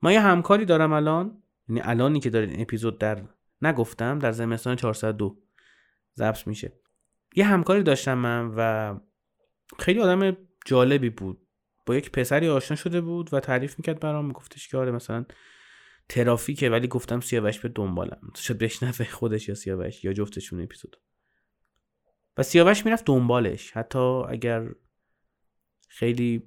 ما 0.02 0.12
یه 0.12 0.20
همکاری 0.20 0.64
دارم 0.64 0.92
الان. 0.92 1.42
یعنی 1.68 1.80
الانی 1.84 2.20
که 2.20 2.30
دارید 2.30 2.50
این 2.50 2.60
اپیزود 2.60 2.98
در 2.98 3.22
نگفتم 3.62 4.18
در 4.18 4.32
زمستان 4.32 4.76
402 4.76 5.38
ضبط 6.16 6.46
میشه. 6.46 6.72
یه 7.36 7.44
همکاری 7.44 7.82
داشتم 7.82 8.18
من 8.18 8.52
و 8.56 8.94
خیلی 9.78 10.00
آدم 10.00 10.36
جالبی 10.66 11.10
بود. 11.10 11.46
با 11.86 11.96
یک 11.96 12.10
پسری 12.10 12.48
آشنا 12.48 12.76
شده 12.76 13.00
بود 13.00 13.34
و 13.34 13.40
تعریف 13.40 13.78
می‌کرد 13.78 14.00
برام. 14.00 14.26
میگفتش 14.26 14.68
که 14.68 14.76
آره 14.76 14.90
مثلا 14.90 15.24
ترافیکه 16.08 16.70
ولی 16.70 16.88
گفتم 16.88 17.20
سیاوش 17.20 17.58
به 17.58 17.68
دنبالم. 17.68 18.32
شد 18.36 18.58
بشنفه 18.58 19.04
خودش 19.04 19.48
یا 19.48 19.54
سیاوش 19.54 20.04
یا 20.04 20.12
جفتشون 20.12 20.62
اپیزود. 20.62 20.96
و 22.36 22.42
سیاوش 22.42 22.84
می‌رفت 22.84 23.04
دنبالش. 23.04 23.72
حتی 23.72 24.22
اگر 24.28 24.68
خیلی 25.88 26.42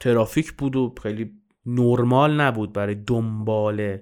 ترافیک 0.00 0.52
بود 0.52 0.76
و 0.76 0.94
خیلی 1.02 1.40
نرمال 1.66 2.40
نبود 2.40 2.72
برای 2.72 2.94
دنبال 2.94 3.98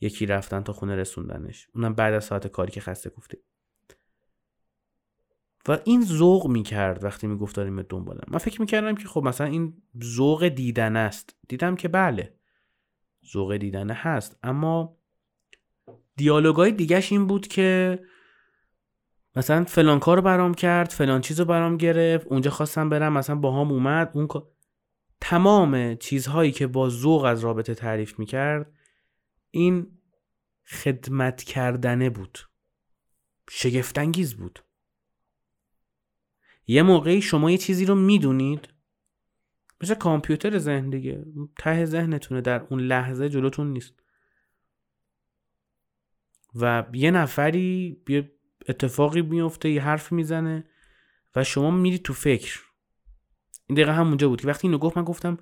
یکی 0.00 0.26
رفتن 0.26 0.62
تا 0.62 0.72
خونه 0.72 0.96
رسوندنش. 0.96 1.68
اونم 1.74 1.94
بعد 1.94 2.14
از 2.14 2.24
ساعت 2.24 2.46
کاری 2.46 2.72
که 2.72 2.80
خسته 2.80 3.10
گفته. 3.10 3.38
و 5.68 5.78
این 5.84 6.04
ذوق 6.04 6.46
می‌کرد 6.46 7.04
وقتی 7.04 7.26
می‌گفت 7.26 7.56
داریم 7.56 7.82
دنبالم. 7.82 8.24
من 8.28 8.38
فکر 8.38 8.60
می‌کردم 8.60 8.94
که 8.94 9.08
خب 9.08 9.22
مثلا 9.22 9.46
این 9.46 9.82
ذوق 10.04 10.48
دیدن 10.48 10.96
است. 10.96 11.36
دیدم 11.48 11.76
که 11.76 11.88
بله 11.88 12.34
ذوق 13.32 13.56
دیدن 13.56 13.90
هست. 13.90 14.38
اما 14.42 14.96
دیالوگای 16.16 16.72
دیگهش 16.72 17.12
این 17.12 17.26
بود 17.26 17.46
که 17.46 17.98
مثلا 19.36 19.64
فلان 19.64 20.00
کار 20.00 20.20
برام 20.20 20.54
کرد 20.54 20.90
فلان 20.90 21.20
چیز 21.20 21.40
رو 21.40 21.46
برام 21.46 21.76
گرفت 21.76 22.26
اونجا 22.26 22.50
خواستم 22.50 22.88
برم 22.88 23.12
مثلا 23.12 23.36
هم 23.36 23.72
اومد 23.72 24.10
اون 24.14 24.28
تمام 25.20 25.94
چیزهایی 25.94 26.52
که 26.52 26.66
با 26.66 26.88
ذوق 26.88 27.24
از 27.24 27.40
رابطه 27.40 27.74
تعریف 27.74 28.18
می‌کرد 28.18 28.72
این 29.50 29.98
خدمت 30.66 31.42
کردنه 31.42 32.10
بود. 32.10 32.38
شگفتانگیز 33.50 34.34
بود. 34.34 34.58
یه 36.66 36.82
موقعی 36.82 37.22
شما 37.22 37.50
یه 37.50 37.58
چیزی 37.58 37.84
رو 37.84 37.94
می‌دونید. 37.94 38.68
مثل 39.80 39.94
کامپیوتر 39.94 40.58
ذهن 40.58 40.90
دیگه. 40.90 41.24
ته 41.58 41.84
ذهنتونه 41.84 42.40
در 42.40 42.66
اون 42.70 42.80
لحظه 42.80 43.28
جلوتون 43.28 43.72
نیست. 43.72 43.94
و 46.54 46.84
یه 46.92 47.10
نفری 47.10 48.02
اتفاقی 48.68 49.22
میفته 49.22 49.70
یه 49.70 49.82
حرف 49.82 50.12
می‌زنه 50.12 50.64
و 51.36 51.44
شما 51.44 51.70
میری 51.70 51.98
تو 51.98 52.12
فکر. 52.12 52.60
این 53.66 53.76
دقیقه 53.76 53.92
همونجا 53.92 54.28
بود 54.28 54.40
که 54.40 54.48
وقتی 54.48 54.68
اینو 54.68 54.78
گفت 54.78 54.96
من 54.96 55.04
گفتم 55.04 55.38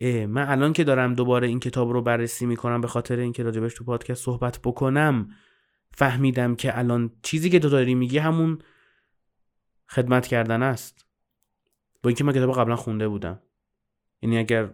من 0.00 0.48
الان 0.48 0.72
که 0.72 0.84
دارم 0.84 1.14
دوباره 1.14 1.48
این 1.48 1.60
کتاب 1.60 1.90
رو 1.90 2.02
بررسی 2.02 2.46
می‌کنم 2.46 2.80
به 2.80 2.88
خاطر 2.88 3.18
اینکه 3.18 3.42
راجبش 3.42 3.74
تو 3.74 3.84
پادکست 3.84 4.24
صحبت 4.24 4.60
بکنم 4.64 5.30
فهمیدم 5.94 6.54
که 6.54 6.78
الان 6.78 7.10
چیزی 7.22 7.50
که 7.50 7.58
تو 7.58 7.68
داری 7.68 7.94
میگی 7.94 8.18
همون 8.18 8.58
خدمت 9.88 10.26
کردن 10.26 10.62
است. 10.62 11.06
با 12.02 12.08
اینکه 12.08 12.24
من 12.24 12.32
کتاب 12.32 12.52
قبلا 12.52 12.76
خونده 12.76 13.08
بودم. 13.08 13.42
یعنی 14.22 14.38
اگر 14.38 14.70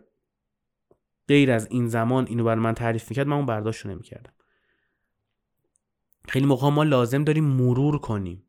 غیر 1.28 1.50
از 1.50 1.68
این 1.70 1.86
زمان 1.86 2.26
اینو 2.26 2.44
بر 2.44 2.54
من 2.54 2.74
تعریف 2.74 3.10
می‌کرد 3.10 3.26
من 3.26 3.36
اون 3.36 3.46
برداشت 3.46 3.86
نمی‌کردم. 3.86 4.32
خیلی 6.28 6.46
موقع 6.46 6.68
ما 6.68 6.82
لازم 6.82 7.24
داریم 7.24 7.44
مرور 7.44 7.98
کنیم. 7.98 8.42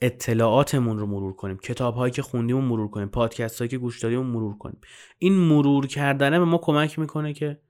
اطلاعاتمون 0.00 0.98
رو 0.98 1.06
مرور 1.06 1.32
کنیم. 1.32 1.56
کتاب 1.56 1.94
هایی 1.94 2.12
که 2.12 2.22
خوندیم 2.22 2.58
مرور 2.58 2.88
کنیم. 2.88 3.08
پادکست 3.08 3.58
هایی 3.58 3.68
که 3.68 3.78
گوش 3.78 4.02
دادیم 4.02 4.20
مرور 4.20 4.58
کنیم. 4.58 4.80
این 5.18 5.32
مرور 5.32 5.86
کردنه 5.86 6.38
به 6.38 6.44
ما 6.44 6.58
کمک 6.58 6.98
می‌کنه 6.98 7.32
که 7.32 7.60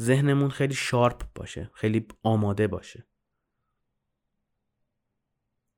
ذهنمون 0.00 0.48
خیلی 0.48 0.74
sharp 0.74 1.22
باشه. 1.34 1.70
خیلی 1.74 2.06
آماده 2.22 2.66
باشه. 2.66 3.06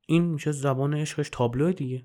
این 0.07 0.25
میشه 0.25 0.53
زبان 0.53 0.95
عشقش 0.95 1.29
تابلو 1.33 1.73
دیگه. 1.73 2.05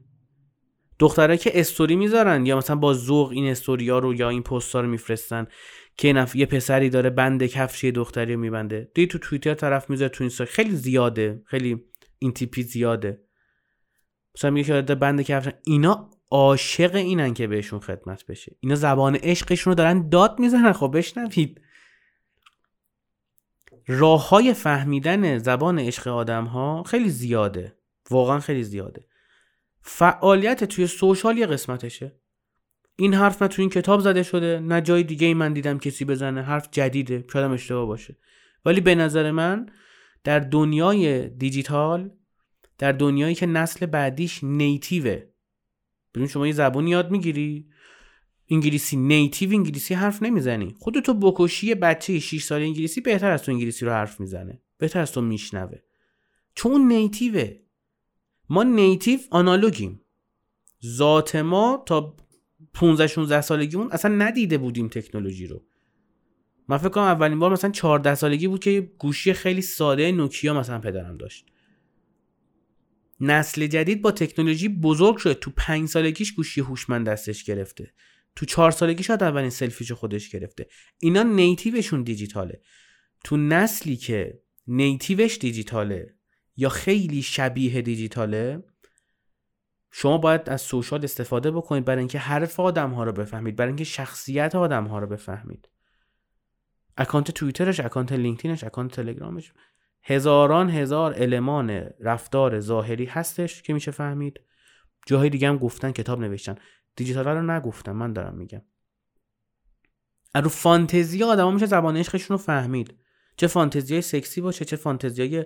دختره 0.99 1.38
که 1.38 1.60
استوری 1.60 1.95
می‌ذارن 1.95 2.45
یا 2.45 2.58
مثلا 2.58 2.75
با 2.75 2.93
ذوق 2.93 3.29
این 3.29 3.49
استوریا 3.49 3.99
رو 3.99 4.13
یا 4.13 4.29
این 4.29 4.43
پست 4.43 4.75
رو 4.75 4.88
میفرستن 4.88 5.47
که 5.97 6.13
نف... 6.13 6.36
یه 6.36 6.45
پسری 6.45 6.89
داره 6.89 7.10
بند 7.10 7.43
کفش 7.43 7.84
یه 7.84 7.91
دختری 7.91 8.34
رو 8.34 8.39
میبنده. 8.39 8.91
دی 8.93 9.08
تو 9.08 9.17
توییتر 9.17 9.53
طرف 9.53 9.89
می‌ذاره 9.89 10.10
تو 10.10 10.23
اینستا 10.23 10.45
خیلی 10.45 10.75
زیاده. 10.75 11.41
خیلی 11.45 11.84
این 12.19 12.31
تیپی 12.31 12.63
زیاده. 12.63 13.21
مثلا 14.36 14.51
میگه 14.51 14.84
که 14.84 14.95
بند 14.95 15.21
کفش 15.21 15.51
اینا 15.63 16.10
عاشق 16.29 16.95
اینن 16.95 17.34
که 17.34 17.47
بهشون 17.47 17.79
خدمت 17.79 18.25
بشه. 18.25 18.55
اینا 18.60 18.75
زبان 18.75 19.15
عشقشون 19.15 19.71
رو 19.71 19.75
دارن 19.75 20.10
داد 20.10 20.39
می‌زنن. 20.39 20.73
خب 20.73 20.91
بشنوید. 20.97 21.62
راه 23.88 24.29
های 24.29 24.53
فهمیدن 24.53 25.38
زبان 25.38 25.79
عشق 25.79 26.08
آدم 26.08 26.45
ها 26.45 26.84
خیلی 26.84 27.10
زیاده. 27.10 27.75
واقعا 28.12 28.39
خیلی 28.39 28.63
زیاده. 28.63 29.05
فعالیت 29.88 30.63
توی 30.63 30.88
سوشال 30.88 31.38
یه 31.38 31.45
قسمتشه. 31.45 32.15
این 32.95 33.13
حرف 33.13 33.41
نه 33.41 33.48
توی 33.48 33.62
این 33.62 33.69
کتاب 33.69 34.00
زده 34.00 34.24
شده 34.24 34.60
نه 34.60 34.82
جای 34.82 35.04
دیگه 35.04 35.28
ای 35.28 35.34
من 35.34 35.54
دیدم 35.54 35.80
کسی 35.80 36.06
بزنه. 36.06 36.41
حرف 36.41 36.67
جدیده 36.71 37.26
شاید 37.34 37.52
اشتباه 37.52 37.86
باشه. 37.86 38.17
ولی 38.65 38.82
به 38.82 38.95
نظر 38.95 39.32
من 39.32 39.65
در 40.24 40.39
دنیای 40.39 41.30
دیجیتال 41.30 42.12
در 42.78 42.91
دنیایی 42.91 43.36
که 43.36 43.45
نسل 43.45 43.86
بعدیش 43.86 44.43
نیتیوه. 44.43 45.24
ببین 46.15 46.28
شما 46.28 46.48
یه 46.48 46.54
زبون 46.54 46.88
یاد 46.88 47.12
می‌گیری. 47.12 47.67
انگلیسی 48.50 48.98
نیتیو 48.98 49.52
انگلیسی 49.52 49.93
حرف 49.93 50.24
نمی‌زنی. 50.24 50.76
خودتو 50.80 51.13
بکشی 51.13 51.76
بچه 51.76 52.19
6 52.19 52.43
سال 52.43 52.62
انگلیسی 52.62 53.02
بهتر 53.02 53.32
از 53.32 53.43
تو 53.43 53.52
انگلیسی 53.52 53.86
رو 53.86 53.91
حرف 53.91 54.19
می‌زنه. 54.19 54.62
بهتر 54.78 55.00
از 55.00 55.12
تو 55.12 55.21
میشنوه. 55.21 55.78
چون 56.56 56.88
نیتیوه. 56.88 57.64
ما 58.49 58.63
نیتیو 58.63 59.19
آنالوگیم 59.31 60.01
ذات 60.86 61.36
ما 61.36 61.84
تا 61.86 62.15
15 62.73 63.08
16 63.08 63.41
سالگیمون 63.41 63.91
اصلا 63.91 64.15
ندیده 64.15 64.58
بودیم 64.58 64.88
تکنولوژی 64.88 65.47
رو. 65.47 65.65
من 66.67 66.77
فکر 66.77 66.89
کنم 66.89 67.03
اولین 67.03 67.39
بار 67.39 67.51
مثلا 67.51 67.71
14 67.71 68.15
سالگی 68.15 68.47
بود 68.47 68.60
که 68.60 68.91
گوشی 68.99 69.34
خیلی 69.34 69.62
ساده 69.62 70.12
نوکیا 70.12 70.53
مثلا 70.53 70.79
پدرم 70.79 71.17
داشت. 71.17 71.45
نسل 73.21 73.67
جدید 73.67 74.01
با 74.01 74.12
تکنولوژی 74.12 74.69
بزرگ 74.69 75.17
شده. 75.17 75.34
تو 75.34 75.51
پنج 75.58 75.89
سالگیش 75.89 76.34
گوشی 76.34 76.62
هوشمند 76.62 77.08
دستش 77.08 77.43
گرفته. 77.43 77.93
تو 78.36 78.45
چهار 78.45 78.71
سالگی 78.71 79.03
شاید 79.03 79.23
اولین 79.23 79.49
سلفیشو 79.49 79.95
خودش 79.95 80.29
گرفته. 80.29 80.67
اینا 80.99 81.23
نیتیوشون 81.23 82.03
دیجیتاله. 82.03 82.62
تو 83.23 83.38
نسلی 83.38 83.95
که 83.95 84.41
native 84.67 85.20
ش 85.20 85.38
digital 85.38 85.97
ه. 85.97 86.14
یا 86.58 86.70
خیلی 86.70 87.22
شبیه 87.22 87.82
دیجیتاله 87.82 88.63
شما 89.91 90.18
باید 90.18 90.50
از 90.50 90.62
social 90.62 91.04
استفاده 91.04 91.52
بکنید 91.52 91.86
برای 91.86 92.00
اینکه 92.00 92.20
حرف 92.20 92.60
آدم 92.60 92.91
ها 92.91 93.04
رو 93.04 93.12
بفهمید 93.12 93.56
برای 93.56 93.68
اینکه 93.68 93.84
شخصیت 93.84 94.56
آدم 94.56 94.84
ها 94.84 95.00
رو 95.00 95.08
بفهمید. 95.08 95.70
account 96.98 97.32
توییترش 97.32 97.80
account 97.80 98.12
لینکدینش 98.12 98.63
account 98.63 98.91
تلگرامش 98.91 99.54
هزاران 100.04 100.70
هزار 100.70 101.13
element 101.17 101.69
رفتار 102.00 102.60
ظاهری 102.60 103.06
هستش 103.06 103.62
که 103.62 103.74
میشه 103.74 103.91
فهمید. 103.91 104.39
جاهای 105.06 105.30
دیگه 105.30 105.48
هم 105.48 105.58
گفتن 105.58 105.91
کتاب 105.91 106.20
نوشتن. 106.20 106.56
دیجیتال 106.96 107.28
رو 107.28 107.52
نگفتم 107.52 107.91
من 107.91 108.13
دارم 108.13 108.36
میگم. 108.36 108.62
رو 110.36 110.50
فانتزی 110.50 111.24
آدم 111.24 111.54
میشه 111.54 111.65
زبان 111.65 111.98
عشقشون 111.98 112.38
رو 112.38 112.44
فهمید. 112.44 112.96
چه 113.38 113.48
فانتزی 113.48 113.94
های 113.94 114.02
سکسی 114.02 114.41
باشه 114.41 114.65
چه 114.65 114.76
فانتزی 114.76 115.22
های 115.22 115.46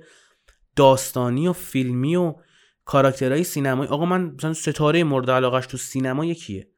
داستانی 0.79 1.47
و 1.47 1.53
فیلمی 1.53 2.15
و 2.15 2.35
کاراکترهای 2.85 3.43
سینمایی. 3.43 3.89
آقا 3.89 4.05
من 4.05 4.21
مثلا 4.21 4.53
ستاره 4.53 5.03
مورد 5.03 5.29
علاقش 5.29 5.67
تو 5.67 5.77
سینما 5.77 6.25
یکیه. 6.25 6.71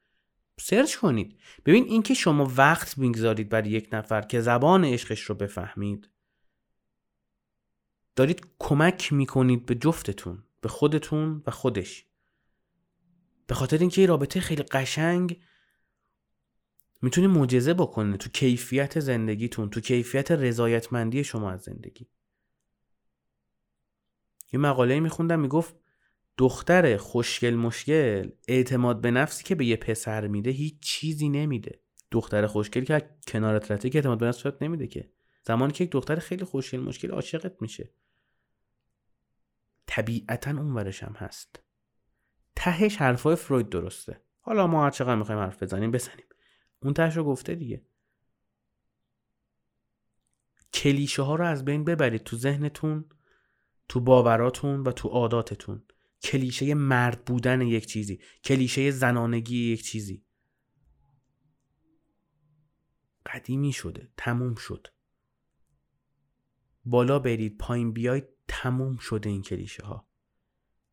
سرچ 0.60 0.96
کنید. 0.96 1.38
ببین 1.66 1.84
اینکه 1.84 2.14
شما 2.14 2.52
وقت 2.58 2.98
می‌گذارید 2.98 3.50
برای 3.50 3.70
یک 3.70 3.90
نفر 3.92 4.22
که 4.22 4.42
زبان 4.42 4.86
عشقش 4.86 5.22
رو 5.22 5.36
بفهمید 5.36 6.10
دارید 8.16 8.48
کمک 8.60 9.14
می‌کنید 9.14 9.66
به 9.66 9.76
جفتتون 9.76 10.44
به 10.62 10.70
خودتون 10.70 11.44
و 11.48 11.52
خودش. 11.52 12.06
به 13.48 13.56
خاطر 13.56 13.78
اینکه 13.78 14.02
یه 14.02 14.08
رابطه 14.08 14.40
خیلی 14.40 14.64
قشنگ 14.64 15.40
می‌تونه 17.02 17.28
معجزه 17.28 17.74
بکنه 17.74 18.18
تو 18.18 18.30
کیفیت 18.30 19.00
زندگیتون 19.00 19.70
تو 19.70 19.82
کیفیت 19.82 20.32
رضایتمندی 20.32 21.24
شما 21.24 21.52
از 21.52 21.62
زندگی. 21.62 22.08
یه 24.54 24.60
مقاله 24.60 25.00
میخوندم 25.00 25.40
می‌گفت 25.40 25.76
دختر 26.38 26.98
خوشگل 26.98 27.56
مشکل 27.56 28.30
اعتماد 28.48 29.02
به 29.02 29.12
نفسی 29.12 29.44
که 29.44 29.56
به 29.56 29.66
یه 29.66 29.76
پسر 29.76 30.28
میده 30.28 30.50
هیچ 30.50 30.80
چیزی 30.80 31.30
نمیده. 31.30 31.80
دختر 32.12 32.48
خوشگل 32.48 32.84
که 32.84 33.10
کنارت 33.28 33.72
رفته 33.72 33.90
که 33.90 33.98
اعتماد 33.98 34.20
به 34.20 34.26
نفس 34.26 34.46
نمیده 34.62 34.88
که. 34.88 35.12
زمانی 35.44 35.74
که 35.74 35.84
یک 35.84 35.92
دختر 35.92 36.20
خیلی 36.20 36.46
خوشگل 36.46 36.80
مشکل 36.80 37.12
عاشقت 37.12 37.62
میشه. 37.62 37.90
طبیعتا 39.88 40.52
اون 40.52 40.74
ورش 40.74 41.04
هم 41.04 41.14
هست. 41.14 41.60
تهش 42.56 42.98
حرفای 42.98 43.36
فروید 43.36 43.70
درسته. 43.70 44.22
حالا 44.40 44.68
ما 44.68 44.86
هر 44.86 44.90
چقدر 44.90 45.16
می‌خوایم 45.16 45.42
حرف 45.42 45.64
بزنیم 45.64 45.92
بزنیم. 45.92 46.26
اون 46.84 46.94
تهش 46.94 47.18
رو 47.18 47.24
گفته 47.24 47.56
دیگه. 47.56 47.82
کلیشه 50.74 51.22
ها 51.22 51.36
رو 51.36 51.46
از 51.46 51.66
بین 51.66 51.84
ببرید 51.84 52.24
تو 52.24 52.38
ذهنتون. 52.38 53.06
تو 53.91 53.99
باوراتون 53.99 54.84
و 54.84 54.91
تو 54.91 55.10
عاداتتون. 55.10 55.84
کلیشه 56.23 56.73
مرد 56.73 57.25
بودن 57.25 57.62
یک 57.62 57.86
چیزی. 57.86 58.19
کلیشه 58.43 58.91
زنانگی 58.91 59.71
یک 59.71 59.84
چیزی. 59.84 60.25
قدیمی 63.25 63.71
شده. 63.71 64.10
تموم 64.17 64.56
شد. 64.56 64.88
بالا 66.86 67.19
برید 67.19 67.58
پایین 67.58 67.91
بیاید 67.91 68.27
تموم 68.47 68.97
شده 68.97 69.30
این 69.30 69.41
کلیشه 69.41 69.84
ها 69.86 70.08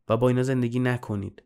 و 0.08 0.16
با 0.16 0.28
اینا 0.28 0.42
زندگی 0.42 0.78
نکنید. 0.78 1.42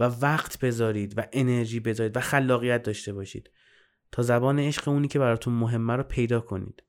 و 0.00 0.04
وقت 0.04 0.58
بذارید 0.58 1.18
و 1.18 1.22
انرژی 1.32 1.80
بذارید 1.80 2.16
و 2.16 2.20
خلاقیت 2.20 2.82
داشته 2.82 3.12
باشید. 3.12 3.50
تا 4.12 4.22
زبان 4.22 4.58
عشق 4.58 4.88
اونی 4.88 5.08
که 5.08 5.18
براتون 5.18 5.54
مهمه 5.54 5.96
رو 5.96 6.02
پیدا 6.02 6.40
کنید. 6.40 6.82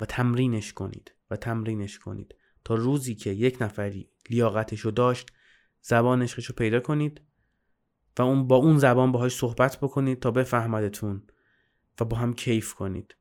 و 0.00 0.04
تمرینش 0.04 0.72
کنید. 0.72 1.14
و 1.30 1.36
تمرینش 1.36 1.98
کنید. 1.98 2.34
تا 2.64 2.74
روزی 2.74 3.14
که 3.14 3.30
یک 3.30 3.62
نفری 3.62 4.10
لیاقتش 4.30 4.80
رو 4.80 4.90
داشت 4.90 5.32
زبان 5.80 6.22
رو 6.22 6.54
پیدا 6.56 6.80
کنید 6.80 7.20
و 8.18 8.22
اون 8.22 8.46
با 8.46 8.56
اون 8.56 8.78
زبان 8.78 9.12
باهاش 9.12 9.36
صحبت 9.36 9.78
بکنید 9.80 10.20
تا 10.20 10.30
بفهمدتون 10.30 11.22
و 12.00 12.04
با 12.04 12.16
هم 12.16 12.34
کیف 12.34 12.74
کنید. 12.74 13.16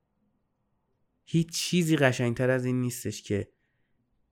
هیچ 1.24 1.52
چیزی 1.54 1.98
قشنگتر 1.98 2.50
از 2.50 2.66
این 2.66 2.82
نیستش 2.82 3.24
که 3.24 3.52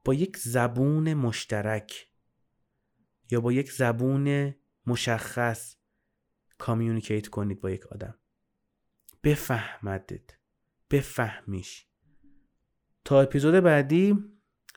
با 0.05 0.13
یک 0.13 0.37
زبون 0.37 1.13
مشترک 1.13 2.07
یا 3.31 3.41
با 3.41 3.51
یک 3.51 3.71
زبون 3.71 4.55
مشخص 4.85 5.75
کامیونیکیت 6.57 7.27
کنید 7.27 7.61
با 7.61 7.71
یک 7.71 7.87
آدم. 7.87 8.15
بفهمدت 9.23 10.31
بفهمیش. 10.89 11.87
تا 13.05 13.21
اپیزود 13.21 13.53
بعدی 13.53 14.15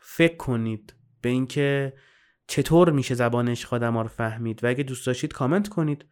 فکر 0.04 0.36
کنید 0.36 0.94
به 1.20 1.28
اینکه 1.28 1.92
چطور 2.46 2.90
میشه 2.90 3.14
زبانش 3.14 3.66
خودم 3.66 3.98
رو 3.98 4.08
فهمید 4.08 4.64
و 4.64 4.66
اگه 4.66 4.82
دوست 4.82 5.06
داشتید 5.06 5.32
کامنت 5.32 5.68
کنید 5.68 6.04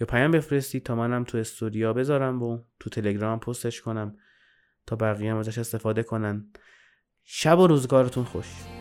یا 0.00 0.06
پیام 0.06 0.30
بفرستید 0.30 0.82
تا 0.82 0.94
منم 0.94 1.24
تو 1.24 1.38
استودیا 1.38 1.92
بذارم 1.92 2.42
و 2.42 2.58
تو 2.80 2.90
تلگرام 2.90 3.40
پستش 3.40 3.80
کنم 3.80 4.16
تا 4.86 4.96
بقیه 4.96 5.30
هم 5.30 5.38
ازش 5.38 5.58
استفاده 5.58 6.02
کنن. 6.02 6.52
شب 7.24 7.58
و 7.58 7.66
روزگارتون 7.66 8.24
خوش. 8.24 8.79